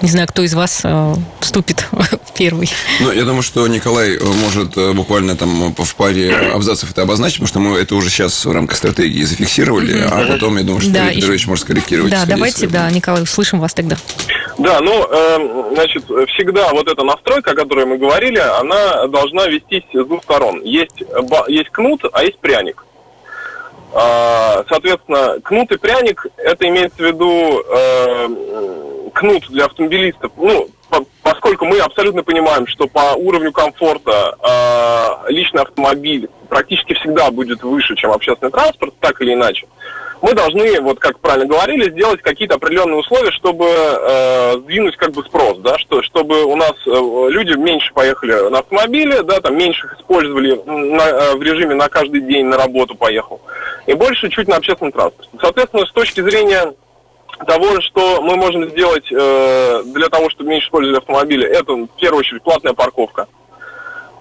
Не 0.02 0.08
знаю, 0.08 0.28
кто 0.28 0.44
из 0.44 0.54
вас 0.54 0.82
э, 0.84 1.14
вступит 1.42 1.88
первый. 2.38 2.70
Ну, 3.02 3.12
я 3.12 3.24
думаю, 3.24 3.42
что 3.42 3.68
Николай 3.68 4.16
э, 4.16 4.24
может 4.24 4.78
э, 4.78 4.94
буквально 4.94 5.36
там 5.36 5.74
в 5.74 5.96
паре 5.96 6.34
абзацев 6.54 6.92
это 6.92 7.02
обозначить, 7.02 7.40
потому 7.40 7.48
что 7.48 7.60
мы 7.60 7.78
это 7.78 7.96
уже 7.96 8.10
сейчас 8.10 8.46
в 8.46 8.52
рамках 8.52 8.78
стратегии 8.78 9.24
зафиксировали, 9.24 10.02
а 10.10 10.26
потом, 10.26 10.58
я 10.58 10.64
думаю, 10.64 10.82
что 10.82 10.92
да, 10.92 11.08
Игорь 11.08 11.16
Петрович 11.16 11.48
может 11.48 11.66
скорректировать. 11.66 12.12
Да, 12.12 12.26
давайте, 12.26 12.68
да, 12.68 12.90
Николай, 12.92 13.24
услышим 13.24 13.60
вас 13.60 13.74
тогда. 13.74 13.98
Да, 14.58 14.80
ну, 14.80 15.06
э, 15.10 15.74
значит, 15.74 16.06
всегда 16.06 16.72
вот 16.72 16.88
эта 16.88 17.04
настройка, 17.04 17.52
о 17.52 17.56
которой 17.56 17.86
мы 17.86 17.98
говорили, 17.98 18.40
она 18.40 19.08
должна 19.08 19.48
вестись 19.48 19.84
с 19.94 20.06
двух 20.06 20.24
сторон. 20.24 20.62
Есть, 20.64 21.04
есть 21.48 21.70
кнут, 21.72 22.06
а 22.14 22.24
есть 22.24 22.40
пряник. 22.40 22.86
А, 23.92 24.64
соответственно, 24.70 25.40
кнут 25.44 25.72
и 25.72 25.78
пряник, 25.78 26.26
это 26.38 26.68
имеется 26.68 26.98
в 26.98 27.06
виду 27.06 27.64
э, 27.68 28.28
кнут 29.10 29.48
для 29.50 29.66
автомобилистов. 29.66 30.32
Ну, 30.38 30.70
по, 30.90 31.06
поскольку 31.22 31.66
мы 31.66 31.80
абсолютно 31.80 32.24
понимаем, 32.24 32.68
что 32.68 32.88
по 32.88 33.14
уровню 33.16 33.52
комфорта 33.52 34.36
э, 34.42 35.32
личный 35.32 35.62
автомобиль 35.62 36.30
практически 36.50 36.94
всегда 36.94 37.30
будет 37.32 37.64
выше, 37.64 37.96
чем 37.96 38.12
общественный 38.12 38.52
транспорт, 38.52 38.94
так 39.00 39.22
или 39.22 39.34
иначе 39.34 39.68
мы 40.22 40.34
должны, 40.34 40.80
вот 40.82 41.00
как 41.00 41.20
правильно 41.20 41.46
говорили, 41.46 41.92
сделать 41.92 42.22
какие-то 42.22 42.56
определенные 42.56 42.98
условия, 42.98 43.32
чтобы 43.32 43.66
э, 43.68 44.58
сдвинуть 44.58 44.98
как 44.98 45.12
бы 45.12 45.24
спрос, 45.24 45.60
да, 45.60 45.78
что, 45.78 46.02
чтобы 46.04 46.44
у 46.44 46.56
нас 46.56 46.74
э, 46.86 47.30
люди 47.30 47.58
меньше 47.58 47.94
поехали 47.94 48.50
на 48.50 48.60
автомобиле, 48.60 49.24
да, 49.24 49.40
там 49.40 49.58
меньше 49.58 49.86
их 49.88 49.98
использовали 50.00 50.60
на, 50.66 51.04
э, 51.04 51.36
в 51.36 51.42
режиме 51.42 51.76
на 51.76 51.88
каждый 51.88 52.22
день 52.22 52.46
на 52.48 52.58
работу 52.58 52.96
поехал, 52.96 53.42
и 53.86 53.94
больше 53.94 54.30
чуть 54.30 54.48
на 54.48 54.58
общественном 54.58 54.92
транспорте. 54.92 55.30
Соответственно, 55.40 55.86
с 55.86 55.92
точки 55.92 56.22
зрения 56.22 56.74
того, 57.46 57.82
что 57.82 58.22
мы 58.22 58.36
можем 58.36 58.70
сделать 58.70 59.12
э, 59.12 59.84
для 59.86 60.10
того, 60.10 60.30
чтобы 60.30 60.50
меньше 60.50 60.68
использовали 60.68 60.98
автомобили, 60.98 61.48
это 61.48 61.74
в 61.74 61.88
первую 62.00 62.20
очередь 62.20 62.44
платная 62.44 62.74
парковка. 62.74 63.28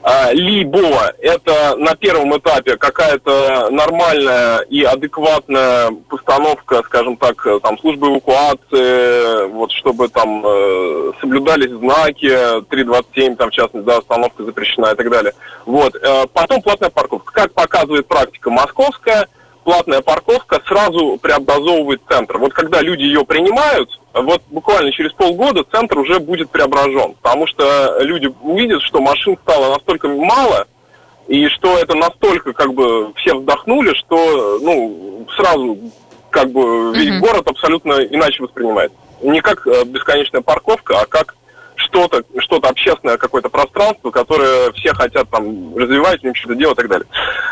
А, 0.01 0.33
либо 0.33 1.13
это 1.19 1.75
на 1.77 1.95
первом 1.97 2.37
этапе 2.39 2.77
какая-то 2.77 3.69
нормальная 3.71 4.61
и 4.61 4.83
адекватная 4.85 5.91
постановка, 6.09 6.83
скажем 6.85 7.17
так, 7.17 7.45
там 7.63 7.79
службы 7.79 8.09
эвакуации, 8.09 9.49
вот 9.49 9.73
чтобы 9.73 10.09
там 10.09 10.45
э, 10.47 11.13
соблюдались 11.21 11.73
знаки 11.73 12.27
3.27, 12.27 13.37
там 13.37 13.51
в 13.51 13.53
частности, 13.53 13.87
да, 13.87 13.99
остановка 13.99 14.45
запрещена 14.45 14.93
и 14.93 14.95
так 14.95 15.11
далее. 15.11 15.35
Вот. 15.67 15.95
Э, 15.97 16.27
потом 16.33 16.63
платная 16.63 16.91
парковка. 16.91 17.33
Как 17.33 17.53
показывает 17.53 18.07
практика 18.07 18.51
московская, 18.51 19.27
платная 19.69 20.01
парковка 20.01 20.63
сразу 20.67 21.19
преобразовывает 21.21 22.01
центр. 22.09 22.39
Вот 22.39 22.55
когда 22.55 22.81
люди 22.81 23.03
ее 23.03 23.23
принимают, 23.27 23.91
вот 24.15 24.41
буквально 24.49 24.91
через 24.93 25.13
полгода 25.13 25.63
центр 25.71 25.99
уже 25.99 26.21
будет 26.21 26.49
преображен, 26.49 27.13
потому 27.21 27.47
что 27.47 27.99
люди 28.01 28.33
увидят, 28.41 28.81
что 28.81 29.03
машин 29.03 29.37
стало 29.43 29.75
настолько 29.75 30.09
мало, 30.09 30.67
и 31.27 31.49
что 31.49 31.77
это 31.77 31.95
настолько 31.95 32.55
как 32.55 32.73
бы 32.73 33.13
все 33.17 33.35
вздохнули, 33.35 33.93
что 33.93 34.59
ну 34.63 35.27
сразу 35.37 35.77
как 36.31 36.51
бы 36.51 36.95
весь 36.95 37.11
mm-hmm. 37.11 37.21
город 37.21 37.49
абсолютно 37.49 37.93
иначе 38.05 38.43
воспринимает. 38.43 38.91
Не 39.21 39.43
как 39.43 39.67
э, 39.67 39.85
бесконечная 39.85 40.41
парковка, 40.41 41.01
а 41.01 41.05
как 41.05 41.35
что-то, 41.77 42.23
что-то 42.39 42.71
общественное, 42.71 43.19
какое-то 43.19 43.51
пространство, 43.51 44.11
которое 44.11 44.73
все 44.73 44.95
хотят 44.95 45.29
там 45.31 45.77
развивать, 45.77 46.25
им 46.25 46.35
что-то 46.35 46.55
делать 46.55 46.79
и 46.79 46.81
так 46.81 46.91
далее. 46.91 47.07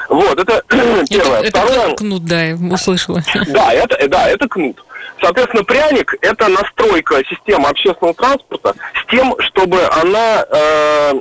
Вот, 0.09 0.39
это 0.39 0.63
первое. 0.69 1.41
Это, 1.43 1.61
Второе... 1.61 1.87
Это 1.87 1.97
кнут, 1.97 2.25
да, 2.25 2.57
услышала. 2.71 3.23
Да, 3.49 3.73
это, 3.73 4.09
да, 4.09 4.29
это 4.29 4.49
кнут. 4.49 4.83
Соответственно, 5.21 5.65
пряник– 5.65 6.15
это 6.21 6.49
настройка 6.49 7.23
системы 7.25 7.69
общественного 7.69 8.15
транспорта 8.15 8.75
с 8.95 9.11
тем, 9.11 9.35
чтобы 9.39 9.81
она, 10.03 10.45
э, 10.51 11.13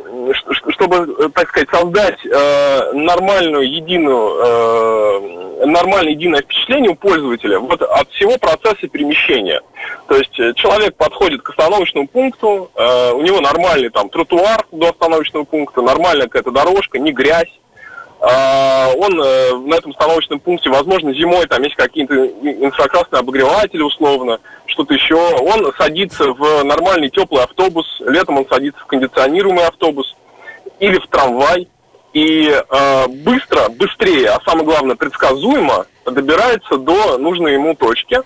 чтобы, 0.70 1.30
так 1.34 1.50
сказать, 1.50 1.70
создать 1.72 2.18
э, 2.26 2.92
нормальную, 2.94 3.72
единую, 3.72 4.36
э, 4.44 5.66
нормальное 5.66 6.12
единое 6.12 6.42
впечатление 6.42 6.92
у 6.92 6.96
пользователя 6.96 7.60
вот 7.60 7.82
от 7.82 8.10
всего 8.12 8.38
процесса 8.38 8.88
перемещения. 8.88 9.62
То 10.08 10.18
есть 10.18 10.38
э, 10.40 10.54
человек 10.56 10.96
подходит 10.98 11.42
к 11.42 11.52
остановочному 11.52 12.08
пункту, 12.08 12.70
э, 12.76 13.12
у 13.14 13.22
него 13.22 13.40
нормальный 13.40 13.90
там 13.90 14.10
тротуар 14.10 14.66
до 14.74 14.90
остановочного 14.90 15.46
пункта, 15.46 15.82
нормальная 15.82 16.28
какая-то 16.28 16.52
дорожка, 16.52 17.00
не 17.00 17.14
грязь, 17.14 17.52
он 18.28 19.22
э, 19.22 19.56
на 19.68 19.76
этом 19.76 19.92
остановочном 19.92 20.40
пункте, 20.40 20.70
возможно, 20.70 21.14
зимой 21.14 21.46
там 21.48 21.62
есть 21.62 21.76
какие-то 21.76 22.16
инфракрасные 22.16 23.20
обогреватели 23.20 23.82
условно, 23.82 24.40
что-то 24.66 24.96
еще. 24.96 25.16
Он 25.16 25.72
садится 25.78 26.32
в 26.34 26.64
нормальный 26.64 27.10
теплый 27.10 27.44
автобус, 27.44 27.86
летом 28.00 28.38
он 28.38 28.48
садится 28.48 28.82
в 28.82 28.88
кондиционируемый 28.88 29.68
автобус 29.68 30.16
или 30.80 30.98
в 30.98 31.08
трамвай, 31.08 31.68
и 32.14 32.50
э, 32.50 33.08
быстро, 33.10 33.70
быстрее, 33.70 34.30
а 34.30 34.42
самое 34.44 34.66
главное, 34.66 34.96
предсказуемо 34.96 35.86
добирается 36.06 36.78
до 36.78 37.18
нужной 37.18 37.54
ему 37.54 37.76
точки. 37.76 38.22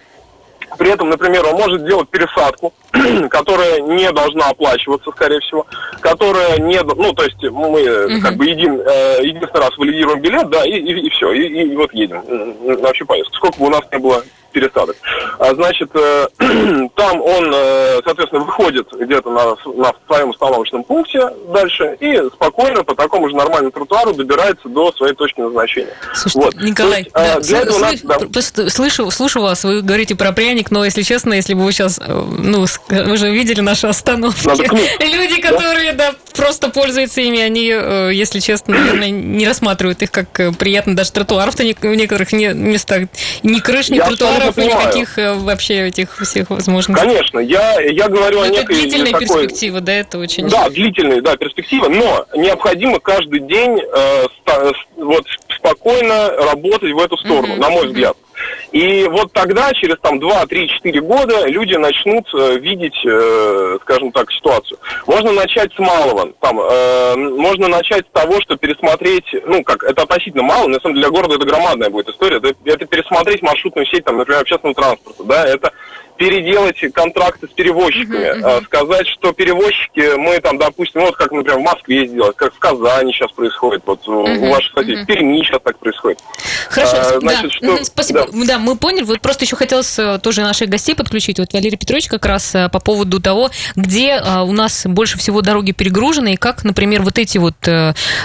При 0.77 0.91
этом, 0.91 1.09
например, 1.09 1.45
он 1.45 1.55
может 1.55 1.85
делать 1.85 2.09
пересадку, 2.09 2.73
которая 3.29 3.79
не 3.81 4.11
должна 4.11 4.47
оплачиваться, 4.47 5.11
скорее 5.11 5.39
всего, 5.41 5.65
которая 6.01 6.57
не... 6.59 6.79
Ну, 6.81 7.13
то 7.13 7.23
есть 7.23 7.41
мы 7.43 7.81
uh-huh. 7.81 8.21
как 8.21 8.35
бы 8.35 8.45
едим, 8.45 8.79
э, 8.79 9.19
единственный 9.23 9.61
раз 9.61 9.77
валидируем 9.77 10.21
билет, 10.21 10.49
да, 10.49 10.65
и, 10.65 10.71
и, 10.71 11.07
и 11.07 11.09
все, 11.09 11.31
и, 11.31 11.71
и 11.71 11.75
вот 11.75 11.93
едем. 11.93 12.23
Вообще 12.81 13.05
поездку. 13.05 13.35
Сколько 13.35 13.59
бы 13.59 13.67
у 13.67 13.69
нас 13.69 13.81
не 13.91 13.99
было 13.99 14.23
пересадок. 14.51 14.95
А, 15.37 15.53
значит, 15.53 15.89
э, 15.93 16.27
там 16.95 17.21
он, 17.21 17.51
э, 17.53 17.99
соответственно, 18.03 18.43
выходит 18.43 18.87
где-то 18.91 19.29
на, 19.29 19.55
на 19.73 19.93
своем 20.07 20.31
остановочном 20.31 20.83
пункте 20.83 21.21
дальше 21.53 21.97
и 21.99 22.17
спокойно 22.33 22.83
по 22.83 22.95
такому 22.95 23.29
же 23.29 23.35
нормальному 23.35 23.71
тротуару 23.71 24.13
добирается 24.13 24.67
до 24.67 24.91
своей 24.93 25.13
точки 25.13 25.41
назначения. 25.41 25.93
Слушайте, 26.13 26.45
вот. 26.45 26.55
Николай, 26.63 27.03
есть, 27.03 27.13
да, 27.13 27.39
для 27.39 27.59
этого 27.59 27.77
слыш, 27.77 28.03
нас, 28.03 28.51
да. 28.51 28.69
слышу, 28.69 29.11
слышу 29.11 29.41
вас, 29.41 29.63
вы 29.63 29.81
говорите 29.81 30.15
про 30.15 30.31
пряник, 30.31 30.58
но, 30.71 30.85
если 30.85 31.01
честно, 31.01 31.33
если 31.33 31.53
бы 31.53 31.63
вы 31.63 31.71
сейчас, 31.71 31.99
э, 31.99 32.07
ну, 32.07 32.65
вы 32.89 33.17
же 33.17 33.31
видели 33.31 33.61
наши 33.61 33.87
остановки. 33.87 34.47
Люди, 35.03 35.41
которые, 35.41 35.93
да? 35.93 36.13
просто 36.35 36.69
пользуются 36.69 37.21
ими, 37.21 37.39
они, 37.39 37.65
если 37.65 38.39
честно, 38.39 38.77
наверное, 38.77 39.09
не 39.09 39.47
рассматривают 39.47 40.01
их 40.01 40.11
как 40.11 40.29
приятно, 40.57 40.95
даже 40.95 41.11
тротуаров-то 41.11 41.63
в 41.63 41.95
некоторых 41.95 42.31
местах, 42.31 43.03
ни 43.43 43.59
крыш, 43.59 43.89
ни 43.89 43.99
тротуаров 43.99 44.57
никаких 44.57 45.17
э, 45.17 45.33
вообще 45.33 45.87
этих 45.87 46.17
всех 46.21 46.49
возможностей. 46.49 47.05
Конечно, 47.07 47.39
я, 47.39 47.79
я 47.81 48.07
говорю 48.07 48.41
о 48.41 48.47
некой... 48.47 48.75
Это 48.75 48.81
длительная 48.81 49.11
такой... 49.11 49.27
перспектива, 49.27 49.81
да, 49.81 49.93
это 49.93 50.17
очень... 50.17 50.47
Да, 50.47 50.69
длительная, 50.69 51.21
да, 51.21 51.35
перспектива, 51.37 51.89
но 51.89 52.25
необходимо 52.35 52.99
каждый 52.99 53.41
день 53.41 53.79
э, 53.79 54.25
вот 54.97 55.25
спокойно 55.55 56.29
работать 56.51 56.91
в 56.91 56.99
эту 56.99 57.17
сторону, 57.17 57.55
на 57.57 57.69
мой 57.69 57.87
взгляд. 57.87 58.15
И 58.71 59.07
вот 59.09 59.33
тогда, 59.33 59.73
через 59.73 59.97
там 59.99 60.19
2, 60.19 60.45
3, 60.45 60.67
4 60.67 61.01
года, 61.01 61.47
люди 61.47 61.75
начнут 61.75 62.27
э, 62.33 62.57
видеть, 62.57 62.99
э, 63.05 63.77
скажем 63.81 64.11
так, 64.11 64.31
ситуацию. 64.31 64.77
Можно 65.07 65.31
начать 65.31 65.73
с 65.73 65.79
малого. 65.79 66.33
Там, 66.39 66.59
э, 66.59 67.15
можно 67.15 67.67
начать 67.67 68.05
с 68.05 68.11
того, 68.11 68.39
что 68.41 68.57
пересмотреть, 68.57 69.25
ну, 69.45 69.63
как, 69.63 69.83
это 69.83 70.03
относительно 70.03 70.43
мало, 70.43 70.67
на 70.67 70.79
самом 70.79 70.95
деле 70.95 71.07
для 71.07 71.15
города 71.15 71.35
это 71.35 71.45
громадная 71.45 71.89
будет 71.89 72.09
история, 72.09 72.37
это, 72.37 72.53
это 72.65 72.85
пересмотреть 72.85 73.41
маршрутную 73.41 73.87
сеть, 73.87 74.05
там, 74.05 74.17
например, 74.17 74.41
общественного 74.41 74.75
транспорта, 74.75 75.23
да, 75.23 75.45
это 75.45 75.73
переделать 76.19 76.77
контракты 76.93 77.47
с 77.47 77.51
перевозчиками, 77.51 78.25
uh-huh, 78.25 78.43
uh-huh. 78.43 78.65
сказать, 78.65 79.07
что 79.07 79.31
перевозчики, 79.31 80.17
мы 80.17 80.37
там, 80.41 80.57
допустим, 80.57 81.01
вот 81.01 81.15
как, 81.15 81.31
например, 81.31 81.59
в 81.59 81.63
Москве 81.63 82.07
сделать, 82.07 82.35
как 82.35 82.53
в 82.53 82.59
Казани 82.59 83.13
сейчас 83.13 83.31
происходит, 83.31 83.83
вот 83.85 84.05
uh-huh, 84.05 84.37
у 84.37 84.49
ваших 84.51 84.73
соседей, 84.73 84.97
uh-huh. 84.97 85.03
в 85.03 85.07
Перми 85.07 85.41
сейчас 85.43 85.61
так 85.63 85.79
происходит. 85.79 86.19
Хорошо, 86.67 86.97
а, 86.97 87.19
значит, 87.21 87.51
да. 87.61 87.77
Что, 87.77 87.85
спасибо. 87.85 88.27
Да. 88.33 88.45
да, 88.45 88.59
мы 88.59 88.75
поняли, 88.75 89.03
вот 89.03 89.21
просто 89.21 89.45
еще 89.45 89.55
хотелось 89.55 89.97
э, 89.97 90.19
тоже 90.21 90.41
наших 90.41 90.67
гостей 90.67 90.93
подключить, 90.93 91.39
вот 91.39 91.53
Валерий 91.53 91.77
Петрович 91.77 92.09
как 92.09 92.25
раз 92.25 92.53
по 92.69 92.79
поводу 92.81 93.21
того, 93.21 93.49
где 93.77 94.21
у 94.21 94.51
нас 94.51 94.85
больше 94.85 95.17
всего 95.17 95.41
дороги 95.41 95.71
перегружены, 95.71 96.33
и 96.33 96.37
как, 96.37 96.65
например, 96.65 97.01
вот 97.01 97.17
эти 97.17 97.37
вот 97.37 97.55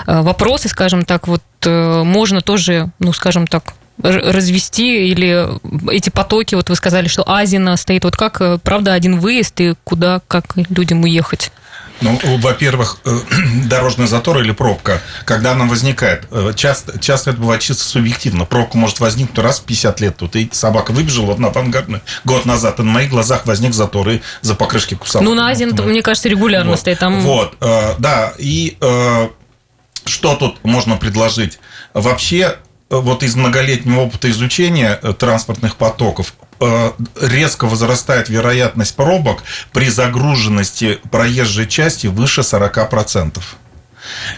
вопросы, 0.04 0.68
скажем 0.68 1.04
так, 1.04 1.28
вот 1.28 1.42
можно 1.64 2.40
тоже, 2.40 2.90
ну, 2.98 3.12
скажем 3.12 3.46
так, 3.46 3.74
развести 4.02 5.08
или 5.08 5.48
эти 5.90 6.10
потоки, 6.10 6.54
вот 6.54 6.68
вы 6.68 6.76
сказали, 6.76 7.08
что 7.08 7.28
Азина 7.28 7.76
стоит, 7.76 8.04
вот 8.04 8.16
как, 8.16 8.40
э, 8.40 8.58
правда, 8.62 8.92
один 8.92 9.20
выезд 9.20 9.60
и 9.60 9.74
куда, 9.84 10.20
как 10.26 10.56
людям 10.56 11.04
уехать? 11.04 11.52
Ну, 12.00 12.18
во-первых, 12.38 12.98
э, 13.04 13.16
дорожный 13.66 14.08
затор 14.08 14.40
или 14.40 14.50
пробка, 14.50 15.00
когда 15.24 15.52
она 15.52 15.64
возникает, 15.64 16.26
э, 16.32 16.52
часто, 16.56 16.98
часто 16.98 17.30
это 17.30 17.40
бывает 17.40 17.62
чисто 17.62 17.84
субъективно. 17.84 18.44
Пробка 18.44 18.76
может 18.76 18.98
возникнуть 18.98 19.38
раз 19.38 19.60
в 19.60 19.64
50 19.64 20.00
лет. 20.00 20.16
Тут 20.16 20.34
и 20.34 20.50
собака 20.52 20.90
выбежала 20.90 21.26
вот 21.26 21.38
на 21.38 21.48
авангардный 21.48 22.00
год 22.24 22.46
назад, 22.46 22.80
и 22.80 22.82
на 22.82 22.90
моих 22.90 23.10
глазах 23.10 23.46
возник 23.46 23.74
затор 23.74 24.08
и 24.08 24.20
за 24.42 24.54
покрышки 24.56 24.94
кусал. 24.94 25.22
Ну, 25.22 25.34
на 25.34 25.48
Азин, 25.48 25.70
мне 25.70 26.02
кажется, 26.02 26.28
регулярно 26.28 26.72
вот, 26.72 26.80
стоит. 26.80 26.98
Там... 26.98 27.20
Вот, 27.20 27.56
да, 27.60 28.34
и 28.38 28.76
что 30.04 30.34
тут 30.34 30.62
можно 30.64 30.96
предложить? 30.96 31.58
Вообще 31.94 32.58
вот 33.00 33.22
из 33.22 33.36
многолетнего 33.36 34.00
опыта 34.00 34.30
изучения 34.30 34.98
э, 35.00 35.12
транспортных 35.12 35.76
потоков 35.76 36.34
э, 36.60 36.92
резко 37.20 37.66
возрастает 37.66 38.28
вероятность 38.28 38.96
пробок 38.96 39.42
при 39.72 39.88
загруженности 39.88 41.00
проезжей 41.10 41.66
части 41.66 42.06
выше 42.06 42.42
40%. 42.42 43.40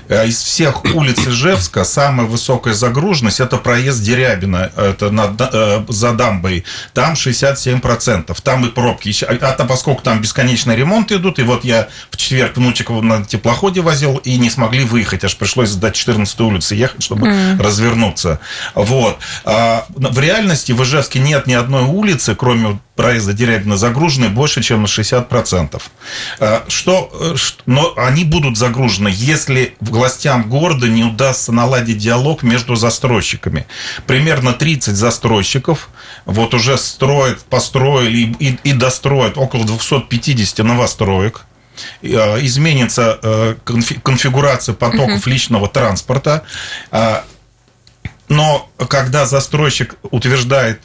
Э, 0.09 0.27
из 0.27 0.41
всех 0.43 0.85
улиц 0.85 1.19
Ижевска 1.27 1.85
самая 1.85 2.27
высокая 2.27 2.75
загруженность– 2.75 3.41
это 3.41 3.57
проезд 3.57 4.03
Дерябина, 4.03 4.71
это 4.77 5.11
над, 5.11 5.41
э, 5.41 5.85
за 5.89 6.13
дамбой. 6.13 6.65
Там 6.95 7.15
67%. 7.15 8.41
Там 8.43 8.67
и 8.67 8.71
пробки. 8.71 9.15
А, 9.25 9.57
а 9.59 9.65
поскольку 9.65 10.03
там 10.03 10.21
бесконечный 10.21 10.77
ремонт 10.77 11.13
идут, 11.13 11.39
и 11.39 11.43
вот 11.43 11.65
я 11.65 11.89
в 12.11 12.17
четверг 12.17 12.57
внучек 12.57 12.91
на 12.91 13.25
теплоходе 13.25 13.81
возил, 13.81 14.17
и 14.19 14.37
не 14.39 14.51
смогли 14.51 14.85
выехать, 14.85 15.25
аж 15.25 15.37
пришлось 15.37 15.75
до 15.75 15.91
14 15.91 16.41
улицы 16.41 16.75
ехать, 16.75 17.03
чтобы 17.03 17.29
mm. 17.29 17.63
развернуться. 17.63 18.41
Вот. 18.75 19.19
А 19.45 19.87
в 19.89 20.19
реальности 20.19 20.73
в 20.73 20.83
Ижевске 20.83 21.19
нет 21.19 21.47
ни 21.47 21.55
одной 21.55 21.83
улицы, 21.83 22.35
кроме 22.35 22.79
проезда 22.97 23.35
Дерябина 23.35 23.77
загружены 23.77 24.29
больше, 24.29 24.63
чем 24.63 24.83
на 24.83 24.87
60%. 24.87 25.83
Э, 26.41 26.61
что, 26.69 27.37
но 27.67 27.93
они 27.97 28.25
будут 28.25 28.57
загружены, 28.57 29.11
если 29.13 29.56
властям 29.81 30.49
города 30.49 30.89
не 30.89 31.05
удастся 31.05 31.53
наладить 31.53 31.99
диалог 31.99 32.43
между 32.43 32.75
застройщиками. 32.77 33.67
Примерно 34.07 34.53
30 34.53 34.95
застройщиков 34.95 35.89
вот 36.25 36.55
уже 36.55 36.79
строят, 36.79 37.41
построили 37.45 38.35
и, 38.39 38.59
и 38.65 38.73
достроят 38.73 39.37
около 39.39 39.65
250 39.65 40.59
новостроек 40.59 41.45
э, 42.03 42.09
изменится 42.45 43.57
конфигурация 43.65 44.75
потоков 44.75 45.21
угу. 45.21 45.31
личного 45.31 45.69
транспорта. 45.69 46.45
Но 48.29 48.69
когда 48.89 49.25
застройщик 49.25 49.95
утверждает 50.03 50.81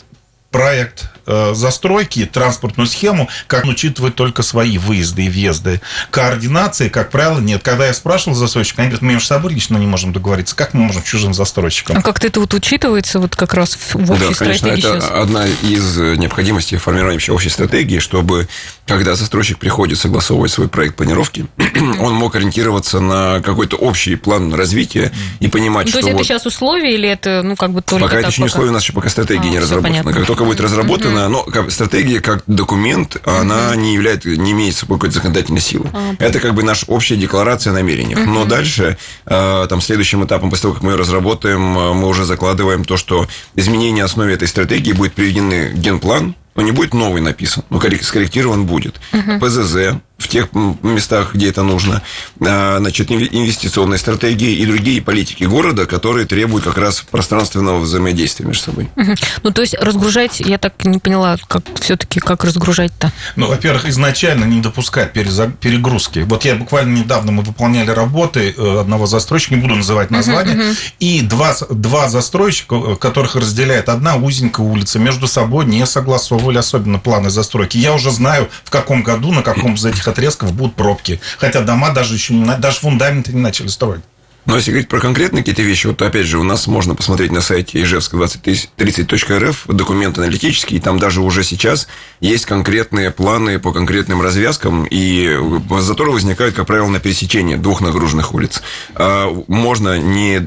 проект 0.52 1.10
э, 1.26 1.54
застройки, 1.54 2.26
транспортную 2.26 2.88
схему, 2.88 3.30
как 3.48 3.64
он 3.64 3.72
учитывает 3.72 4.16
только 4.16 4.44
свои 4.44 4.78
выезды 4.78 5.26
и 5.26 5.30
въезды. 5.30 5.82
Координации, 6.10 6.90
как 6.90 7.12
правило, 7.12 7.40
нет. 7.40 7.62
Когда 7.64 7.88
я 7.88 7.94
спрашивал 7.94 8.36
застройщика, 8.36 8.82
они 8.82 8.90
говорят, 8.90 9.02
мы 9.02 9.14
между 9.14 9.28
собой 9.28 9.54
лично 9.54 9.78
не 9.78 9.88
можем 9.88 10.14
договориться. 10.14 10.56
Как 10.56 10.74
мы 10.74 10.82
можем 10.82 11.04
чужим 11.04 11.34
застройщикам? 11.34 11.98
А 11.98 12.02
как-то 12.02 12.28
это 12.28 12.40
вот 12.40 12.54
учитывается 12.54 13.20
вот 13.20 13.36
как 13.36 13.54
раз 13.54 13.78
в 13.94 14.12
общей 14.12 14.30
да, 14.30 14.36
конечно, 14.36 14.68
стратегии 14.68 14.98
это 14.98 15.22
одна 15.22 15.48
из 15.48 15.98
необходимостей 15.98 16.78
формирования 16.78 17.22
общей 17.32 17.50
стратегии, 17.50 18.00
чтобы 18.00 18.48
когда 18.86 19.16
застройщик 19.16 19.58
приходит 19.58 19.98
согласовывать 19.98 20.52
свой 20.52 20.68
проект 20.68 20.96
планировки, 20.96 21.48
он 22.00 22.14
мог 22.14 22.36
ориентироваться 22.36 23.00
на 23.00 23.42
какой-то 23.42 23.78
общий 23.78 24.16
план 24.16 24.54
развития 24.54 25.12
и 25.40 25.48
понимать, 25.48 25.86
ну, 25.86 25.92
что... 25.92 26.02
То 26.02 26.08
есть 26.08 26.14
вот... 26.14 26.20
это 26.22 26.28
сейчас 26.28 26.46
условия 26.46 26.94
или 26.94 27.08
это, 27.08 27.42
ну, 27.44 27.56
как 27.56 27.72
бы 27.72 27.82
только 27.82 28.06
Пока 28.06 28.20
это 28.20 28.30
еще 28.30 28.42
не 28.42 28.48
условия, 28.48 28.70
у 28.70 28.74
нас 28.74 28.84
еще 28.84 28.94
пока 28.94 29.10
стратегия 29.10 29.48
а, 29.48 29.52
не 29.52 29.60
разработана. 29.60 30.14
Как 30.14 30.26
только 30.26 30.44
будет 30.44 30.60
разработана, 30.62 31.21
но 31.30 31.46
стратегия 31.70 32.22
как 32.22 32.44
документ, 32.48 33.18
она 33.26 33.76
не 33.76 33.94
является, 33.94 34.30
не 34.30 34.52
имеет 34.52 34.76
собой 34.76 34.98
какой-то 34.98 35.16
законодательной 35.16 35.62
силы. 35.62 35.90
А, 35.94 36.16
это 36.20 36.40
как 36.40 36.54
бы 36.54 36.64
наша 36.64 36.86
общая 36.88 37.16
декларация 37.16 37.72
о 37.72 37.74
намерениях. 37.74 38.26
Но 38.26 38.46
дальше, 38.46 38.98
а, 39.26 39.68
там, 39.68 39.82
следующим 39.82 40.24
этапом, 40.26 40.50
после 40.50 40.64
того, 40.64 40.74
как 40.76 40.84
мы 40.84 40.92
ее 40.92 40.98
разработаем, 40.98 41.78
а, 41.78 41.94
мы 41.94 42.08
уже 42.08 42.26
закладываем 42.26 42.84
то, 42.84 42.98
что 42.98 43.28
изменение 43.56 44.04
основе 44.04 44.34
этой 44.34 44.48
стратегии 44.48 44.92
будет 44.94 45.14
приведены 45.14 45.72
генплан, 45.74 46.36
но 46.56 46.62
не 46.62 46.72
будет 46.72 46.94
новый 46.94 47.22
написан, 47.22 47.64
но 47.70 47.80
скорректирован 47.80 48.66
будет. 48.66 49.00
ПЗЗ, 49.40 50.02
в 50.22 50.28
тех 50.28 50.50
местах, 50.54 51.34
где 51.34 51.50
это 51.50 51.64
нужно, 51.64 52.02
а, 52.40 52.78
значит, 52.80 53.12
инвестиционные 53.12 53.98
стратегии 53.98 54.56
и 54.56 54.66
другие 54.66 55.02
политики 55.02 55.44
города, 55.44 55.86
которые 55.86 56.26
требуют 56.26 56.64
как 56.66 56.78
раз 56.78 57.02
пространственного 57.02 57.80
взаимодействия 57.80 58.46
между 58.46 58.64
собой. 58.64 58.90
Угу. 58.96 59.16
Ну, 59.44 59.52
то 59.52 59.62
есть 59.62 59.76
разгружать, 59.76 60.40
я 60.40 60.58
так 60.58 60.86
не 60.86 61.00
поняла, 61.00 61.38
как 61.48 61.64
все-таки 61.80 62.20
как 62.20 62.44
разгружать-то? 62.44 63.12
Ну, 63.36 63.48
во-первых, 63.48 63.86
изначально 63.86 64.46
не 64.46 64.62
допускать 64.62 65.14
перегрузки. 65.14 66.20
Вот 66.20 66.46
я 66.46 66.56
буквально 66.56 66.98
недавно 66.98 67.32
мы 67.32 67.44
выполняли 67.44 67.92
работы 67.92 68.54
э, 68.56 68.80
одного 68.80 69.08
застройщика, 69.08 69.56
не 69.56 69.62
буду 69.62 69.76
называть 69.76 70.12
название, 70.12 70.56
угу, 70.56 70.64
угу. 70.64 70.76
и 71.00 71.22
два, 71.22 71.56
два 71.70 72.10
застройщика, 72.10 72.76
э, 72.76 72.96
которых 72.96 73.36
разделяет 73.36 73.90
одна 73.90 74.16
узенькая 74.16 74.66
улица, 74.66 75.00
между 75.00 75.28
собой 75.28 75.66
не 75.66 75.86
согласовывали 75.86 76.58
особенно 76.58 77.00
планы 77.00 77.30
застройки. 77.30 77.78
Я 77.78 77.94
уже 77.94 78.12
знаю, 78.12 78.50
в 78.64 78.70
каком 78.70 79.04
году, 79.04 79.32
на 79.32 79.42
каком 79.42 79.76
из 79.76 79.86
этих 79.86 80.08
отрезков 80.12 80.54
будут 80.54 80.76
пробки. 80.76 81.20
Хотя 81.38 81.62
дома 81.62 81.92
даже 81.92 82.14
еще 82.14 82.34
даже 82.34 82.80
фундаменты 82.80 83.34
не 83.34 83.42
начали 83.42 83.68
строить. 83.68 84.04
Но 84.46 84.56
если 84.56 84.72
говорить 84.72 84.90
про 84.90 85.00
конкретные 85.00 85.44
какие-то 85.44 85.62
вещи, 85.62 85.88
вот 85.88 86.02
опять 86.02 86.26
же, 86.26 86.40
у 86.40 86.44
нас 86.44 86.66
можно 86.66 86.96
посмотреть 86.96 87.32
на 87.32 87.42
сайте 87.42 87.82
ижевск2030.рф 87.82 89.66
документ 89.68 90.18
аналитический, 90.18 90.78
и 90.78 90.80
там 90.80 90.98
даже 90.98 91.22
уже 91.22 91.44
сейчас 91.44 91.88
есть 92.22 92.46
конкретные 92.46 93.12
планы 93.12 93.60
по 93.60 93.72
конкретным 93.72 94.22
развязкам, 94.22 94.86
и 94.90 95.38
заторы 95.80 96.12
возникают, 96.12 96.56
как 96.56 96.66
правило, 96.66 96.88
на 96.88 97.00
пересечении 97.00 97.56
двух 97.56 97.82
нагруженных 97.82 98.34
улиц. 98.34 98.64
А 98.96 99.32
можно 99.48 100.00
не 100.00 100.40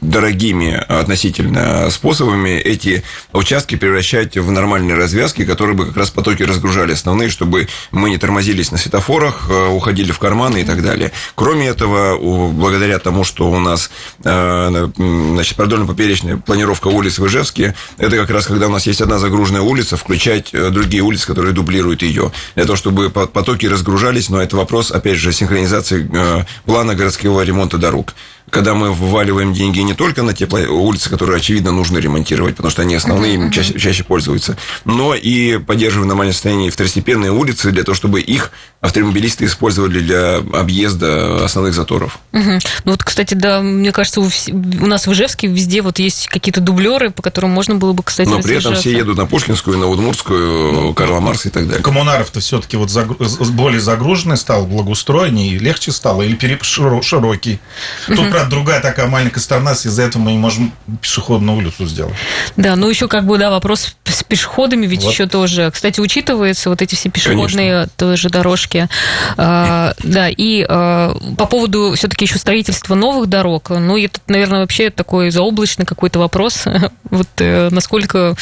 дорогими 0.00 0.74
относительно 0.74 1.90
способами 1.90 2.50
эти 2.50 3.02
участки 3.32 3.76
превращать 3.76 4.36
в 4.36 4.50
нормальные 4.50 4.96
развязки, 4.96 5.44
которые 5.44 5.74
бы 5.74 5.86
как 5.86 5.96
раз 5.96 6.10
потоки 6.10 6.42
разгружали 6.42 6.92
основные, 6.92 7.30
чтобы 7.30 7.68
мы 7.92 8.10
не 8.10 8.18
тормозились 8.18 8.70
на 8.70 8.78
светофорах, 8.78 9.46
э, 9.48 9.68
уходили 9.68 10.12
в 10.12 10.18
карманы 10.18 10.60
и 10.60 10.64
так 10.64 10.82
далее. 10.82 11.12
Кроме 11.34 11.68
этого, 11.68 12.18
благодаря 12.52 12.98
тому, 12.98 13.24
что 13.24 13.37
что 13.38 13.52
у 13.52 13.60
нас 13.60 13.88
э, 14.24 14.88
значит, 14.96 15.56
продольно-поперечная 15.56 16.38
планировка 16.38 16.88
улиц 16.88 17.20
в 17.20 17.26
Ижевске, 17.28 17.76
это 17.96 18.16
как 18.16 18.30
раз 18.30 18.46
когда 18.46 18.66
у 18.66 18.70
нас 18.70 18.84
есть 18.88 19.00
одна 19.00 19.20
загруженная 19.20 19.60
улица, 19.60 19.96
включать 19.96 20.52
э, 20.52 20.70
другие 20.70 21.04
улицы, 21.04 21.24
которые 21.28 21.52
дублируют 21.52 22.02
ее. 22.02 22.32
Для 22.56 22.64
того, 22.64 22.74
чтобы 22.74 23.10
потоки 23.10 23.66
разгружались, 23.66 24.28
но 24.28 24.42
это 24.42 24.56
вопрос, 24.56 24.90
опять 24.90 25.18
же, 25.18 25.32
синхронизации 25.32 26.10
э, 26.12 26.44
плана 26.64 26.96
городского 26.96 27.42
ремонта 27.42 27.78
дорог 27.78 28.12
когда 28.50 28.74
мы 28.74 28.92
вваливаем 28.92 29.52
деньги 29.52 29.80
не 29.80 29.94
только 29.94 30.22
на 30.22 30.34
те 30.34 30.46
улицы, 30.46 31.10
которые, 31.10 31.36
очевидно, 31.36 31.72
нужно 31.72 31.98
ремонтировать, 31.98 32.56
потому 32.56 32.70
что 32.70 32.82
они 32.82 32.94
основные, 32.94 33.34
им 33.34 33.50
чаще, 33.50 33.78
чаще 33.78 34.04
пользуются, 34.04 34.56
но 34.84 35.14
и 35.14 35.58
поддерживаем 35.58 36.06
в 36.06 36.08
нормальном 36.08 36.32
состоянии 36.32 36.70
второстепенные 36.70 37.30
улицы 37.30 37.70
для 37.70 37.84
того, 37.84 37.94
чтобы 37.94 38.20
их 38.20 38.50
автомобилисты 38.80 39.44
использовали 39.44 40.00
для 40.00 40.36
объезда 40.36 41.44
основных 41.44 41.74
заторов. 41.74 42.18
Угу. 42.32 42.58
Ну 42.84 42.92
вот, 42.92 43.02
кстати, 43.02 43.34
да, 43.34 43.60
мне 43.60 43.92
кажется, 43.92 44.20
у, 44.20 44.26
у 44.26 44.86
нас 44.86 45.06
в 45.06 45.12
Ижевске 45.12 45.48
везде 45.48 45.82
вот 45.82 45.98
есть 45.98 46.28
какие-то 46.28 46.60
дублеры, 46.60 47.10
по 47.10 47.22
которым 47.22 47.50
можно 47.50 47.74
было 47.74 47.92
бы, 47.92 48.02
кстати, 48.02 48.28
Но 48.28 48.40
при 48.40 48.56
этом 48.56 48.74
все 48.74 48.92
едут 48.92 49.16
на 49.16 49.26
Пушкинскую, 49.26 49.78
на 49.78 49.86
Удмуртскую, 49.86 50.72
ну, 50.72 50.94
Карла 50.94 51.20
Марса 51.20 51.48
и 51.48 51.50
так 51.50 51.66
далее. 51.66 51.82
Коммунаров-то 51.82 52.40
все-таки 52.40 52.76
вот 52.76 52.90
загруз... 52.90 53.36
более 53.50 53.80
загруженный 53.80 54.36
стал, 54.36 54.66
благоустроеннее, 54.66 55.58
легче 55.58 55.92
стало, 55.92 56.22
или 56.22 56.34
переп... 56.34 56.62
широкий. 56.62 57.60
Тут, 58.06 58.18
угу 58.18 58.37
правда, 58.38 58.50
другая 58.50 58.80
такая 58.80 59.06
маленькая 59.06 59.40
сторона, 59.40 59.72
из-за 59.72 60.02
этого 60.02 60.22
мы 60.22 60.32
не 60.32 60.38
можем 60.38 60.72
пешеходную 61.00 61.58
улицу 61.58 61.86
сделать. 61.86 62.14
Да, 62.56 62.76
ну 62.76 62.88
еще 62.88 63.08
как 63.08 63.26
бы, 63.26 63.38
да, 63.38 63.50
вопрос 63.50 63.94
с 64.04 64.22
пешеходами 64.22 64.86
ведь 64.86 65.02
вот. 65.02 65.12
еще 65.12 65.26
тоже. 65.26 65.70
Кстати, 65.72 66.00
учитываются 66.00 66.70
вот 66.70 66.82
эти 66.82 66.94
все 66.94 67.08
пешеходные 67.10 67.72
Конечно. 67.72 67.88
тоже 67.96 68.28
дорожки. 68.28 68.88
А, 69.36 69.94
да, 70.02 70.28
и 70.28 70.64
а, 70.68 71.16
по 71.36 71.46
поводу 71.46 71.94
все-таки 71.96 72.26
еще 72.26 72.38
строительства 72.38 72.94
новых 72.94 73.28
дорог, 73.28 73.70
ну, 73.70 73.96
это, 73.98 74.20
наверное, 74.28 74.60
вообще 74.60 74.90
такой 74.90 75.30
заоблачный 75.30 75.86
какой-то 75.86 76.18
вопрос. 76.18 76.64
Вот 77.10 77.28
э, 77.38 77.68
насколько 77.70 78.34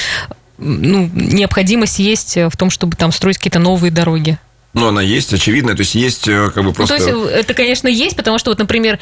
ну, 0.59 1.09
необходимость 1.15 2.01
есть 2.01 2.37
в 2.37 2.57
том, 2.57 2.69
чтобы 2.71 2.97
там 2.97 3.13
строить 3.13 3.39
какие-то 3.39 3.61
новые 3.61 3.93
дороги? 3.93 4.39
Ну, 4.77 4.89
она 4.89 5.01
есть, 5.01 5.33
очевидно. 5.33 5.75
То 5.75 5.81
есть 5.81 5.95
есть 5.95 6.29
э, 6.29 6.51
как 6.55 6.62
бы 6.62 6.75
просто... 6.75 6.99
Ну, 6.99 7.05
то 7.05 7.31
есть 7.31 7.45
это, 7.45 7.55
конечно, 7.55 7.89
есть, 7.89 8.15
потому 8.15 8.37
что 8.37 8.51
вот, 8.51 8.59
например, 8.59 8.99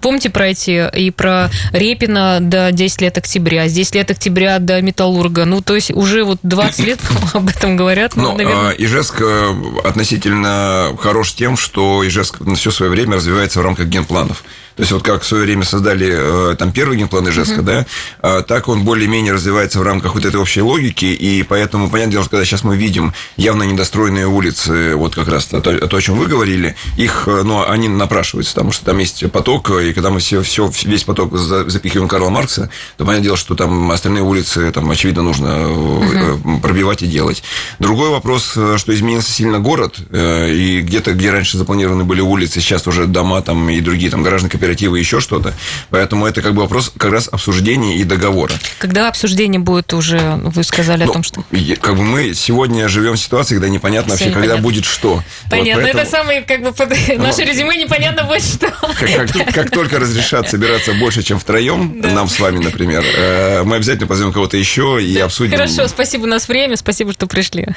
помните 0.00 0.30
про 0.30 0.48
эти 0.48 0.88
и 0.96 1.10
про 1.10 1.50
Репина 1.72 2.38
до 2.40 2.70
10 2.70 3.00
лет 3.00 3.18
октября, 3.18 3.68
с 3.68 3.72
10 3.72 3.96
лет 3.96 4.10
октября 4.12 4.60
до 4.60 4.80
Металлурга. 4.80 5.44
Ну, 5.44 5.62
то 5.62 5.74
есть 5.74 5.90
уже 5.90 6.22
вот 6.22 6.38
20 6.44 6.86
лет 6.86 7.00
об 7.34 7.48
этом 7.48 7.76
говорят. 7.76 8.14
Ну, 8.14 8.36
наверное... 8.36 8.70
Ижевск 8.70 9.20
э, 9.20 9.54
относительно 9.82 10.96
хорош 11.00 11.32
тем, 11.34 11.56
что 11.56 12.06
Ижевск 12.06 12.38
на 12.40 12.54
все 12.54 12.70
свое 12.70 12.92
время 12.92 13.16
развивается 13.16 13.58
в 13.58 13.64
рамках 13.64 13.88
генпланов. 13.88 14.44
То 14.76 14.82
есть 14.82 14.92
вот 14.92 15.02
как 15.02 15.22
в 15.22 15.26
свое 15.26 15.44
время 15.44 15.64
создали 15.64 16.52
э, 16.52 16.56
там 16.56 16.70
первый 16.70 16.98
генплан 16.98 17.26
Ижевска, 17.26 17.62
да, 17.62 17.86
а, 18.20 18.42
так 18.42 18.68
он 18.68 18.84
более-менее 18.84 19.32
развивается 19.32 19.78
в 19.78 19.82
рамках 19.82 20.14
вот 20.14 20.26
этой 20.26 20.38
общей 20.38 20.60
логики, 20.60 21.06
и 21.06 21.42
поэтому, 21.42 21.88
понятное 21.88 22.12
дело, 22.12 22.24
что 22.24 22.32
когда 22.32 22.44
сейчас 22.44 22.62
мы 22.62 22.76
видим 22.76 23.14
явно 23.38 23.62
недостроенные 23.62 24.26
улицы, 24.26 24.94
вот 24.94 25.14
как 25.14 25.28
раз 25.28 25.46
то, 25.46 25.60
то 25.62 25.96
о 25.96 26.00
чем 26.02 26.18
вы 26.18 26.26
говорили, 26.26 26.76
их, 26.98 27.24
э, 27.26 27.42
ну, 27.42 27.66
они 27.66 27.88
напрашиваются, 27.88 28.52
потому 28.52 28.70
что 28.70 28.84
там 28.84 28.98
есть 28.98 29.30
поток, 29.32 29.70
и 29.70 29.94
когда 29.94 30.10
мы 30.10 30.20
все, 30.20 30.42
все 30.42 30.70
весь 30.84 31.04
поток 31.04 31.34
запихиваем 31.34 32.06
Карла 32.06 32.28
Маркса, 32.28 32.68
то 32.98 33.06
понятное 33.06 33.24
дело, 33.24 33.38
что 33.38 33.54
там 33.54 33.90
остальные 33.90 34.24
улицы, 34.24 34.70
там, 34.72 34.90
очевидно, 34.90 35.22
нужно 35.22 35.46
uh-huh. 35.46 36.60
пробивать 36.60 37.02
и 37.02 37.06
делать. 37.06 37.42
Другой 37.78 38.10
вопрос, 38.10 38.50
что 38.50 38.94
изменился 38.94 39.32
сильно 39.32 39.58
город, 39.58 39.96
и 40.12 40.82
где-то, 40.84 41.14
где 41.14 41.30
раньше 41.30 41.56
запланированы 41.56 42.04
были 42.04 42.20
улицы, 42.20 42.60
сейчас 42.60 42.86
уже 42.86 43.06
дома 43.06 43.40
там 43.40 43.70
и 43.70 43.80
другие 43.80 44.10
там 44.10 44.22
гаражные 44.22 44.50
кооперативы 44.50 44.65
кооперативы, 44.66 44.98
еще 44.98 45.20
что-то. 45.20 45.54
Поэтому 45.90 46.26
это 46.26 46.42
как 46.42 46.54
бы 46.54 46.62
вопрос 46.62 46.92
как 46.96 47.12
раз 47.12 47.28
обсуждения 47.30 47.96
и 47.98 48.04
договора. 48.04 48.52
Когда 48.78 49.08
обсуждение 49.08 49.60
будет 49.60 49.92
уже, 49.94 50.40
вы 50.42 50.64
сказали 50.64 51.04
ну, 51.04 51.10
о 51.10 51.12
том, 51.12 51.22
что... 51.22 51.44
Как 51.80 51.96
бы 51.96 52.02
мы 52.02 52.34
сегодня 52.34 52.88
живем 52.88 53.14
в 53.14 53.18
ситуации, 53.18 53.54
когда 53.54 53.68
непонятно 53.68 54.12
вообще, 54.12 54.30
непонятно. 54.30 54.54
когда 54.54 54.62
будет 54.62 54.84
что. 54.84 55.22
Понятно, 55.50 55.74
вот 55.74 55.82
поэтому... 55.82 56.02
это 56.02 56.10
самое, 56.10 56.42
как 56.42 56.62
бы, 56.62 56.72
под... 56.72 56.90
ну, 57.08 57.22
наше 57.22 57.42
резюме 57.42 57.76
непонятно 57.76 58.24
будет 58.24 58.42
что. 58.42 58.70
Как, 58.98 59.32
как, 59.32 59.54
как 59.54 59.70
только 59.70 59.98
разрешат 59.98 60.50
собираться 60.50 60.94
больше, 60.94 61.22
чем 61.22 61.38
втроем, 61.38 62.00
да. 62.00 62.10
нам 62.10 62.28
с 62.28 62.40
вами, 62.40 62.58
например, 62.58 63.04
э, 63.04 63.62
мы 63.62 63.76
обязательно 63.76 64.08
позовем 64.08 64.32
кого-то 64.32 64.56
еще 64.56 64.98
и 65.00 65.16
обсудим. 65.18 65.52
Хорошо, 65.52 65.86
спасибо, 65.86 66.24
у 66.24 66.28
нас 66.28 66.48
время, 66.48 66.76
спасибо, 66.76 67.12
что 67.12 67.26
пришли. 67.26 67.68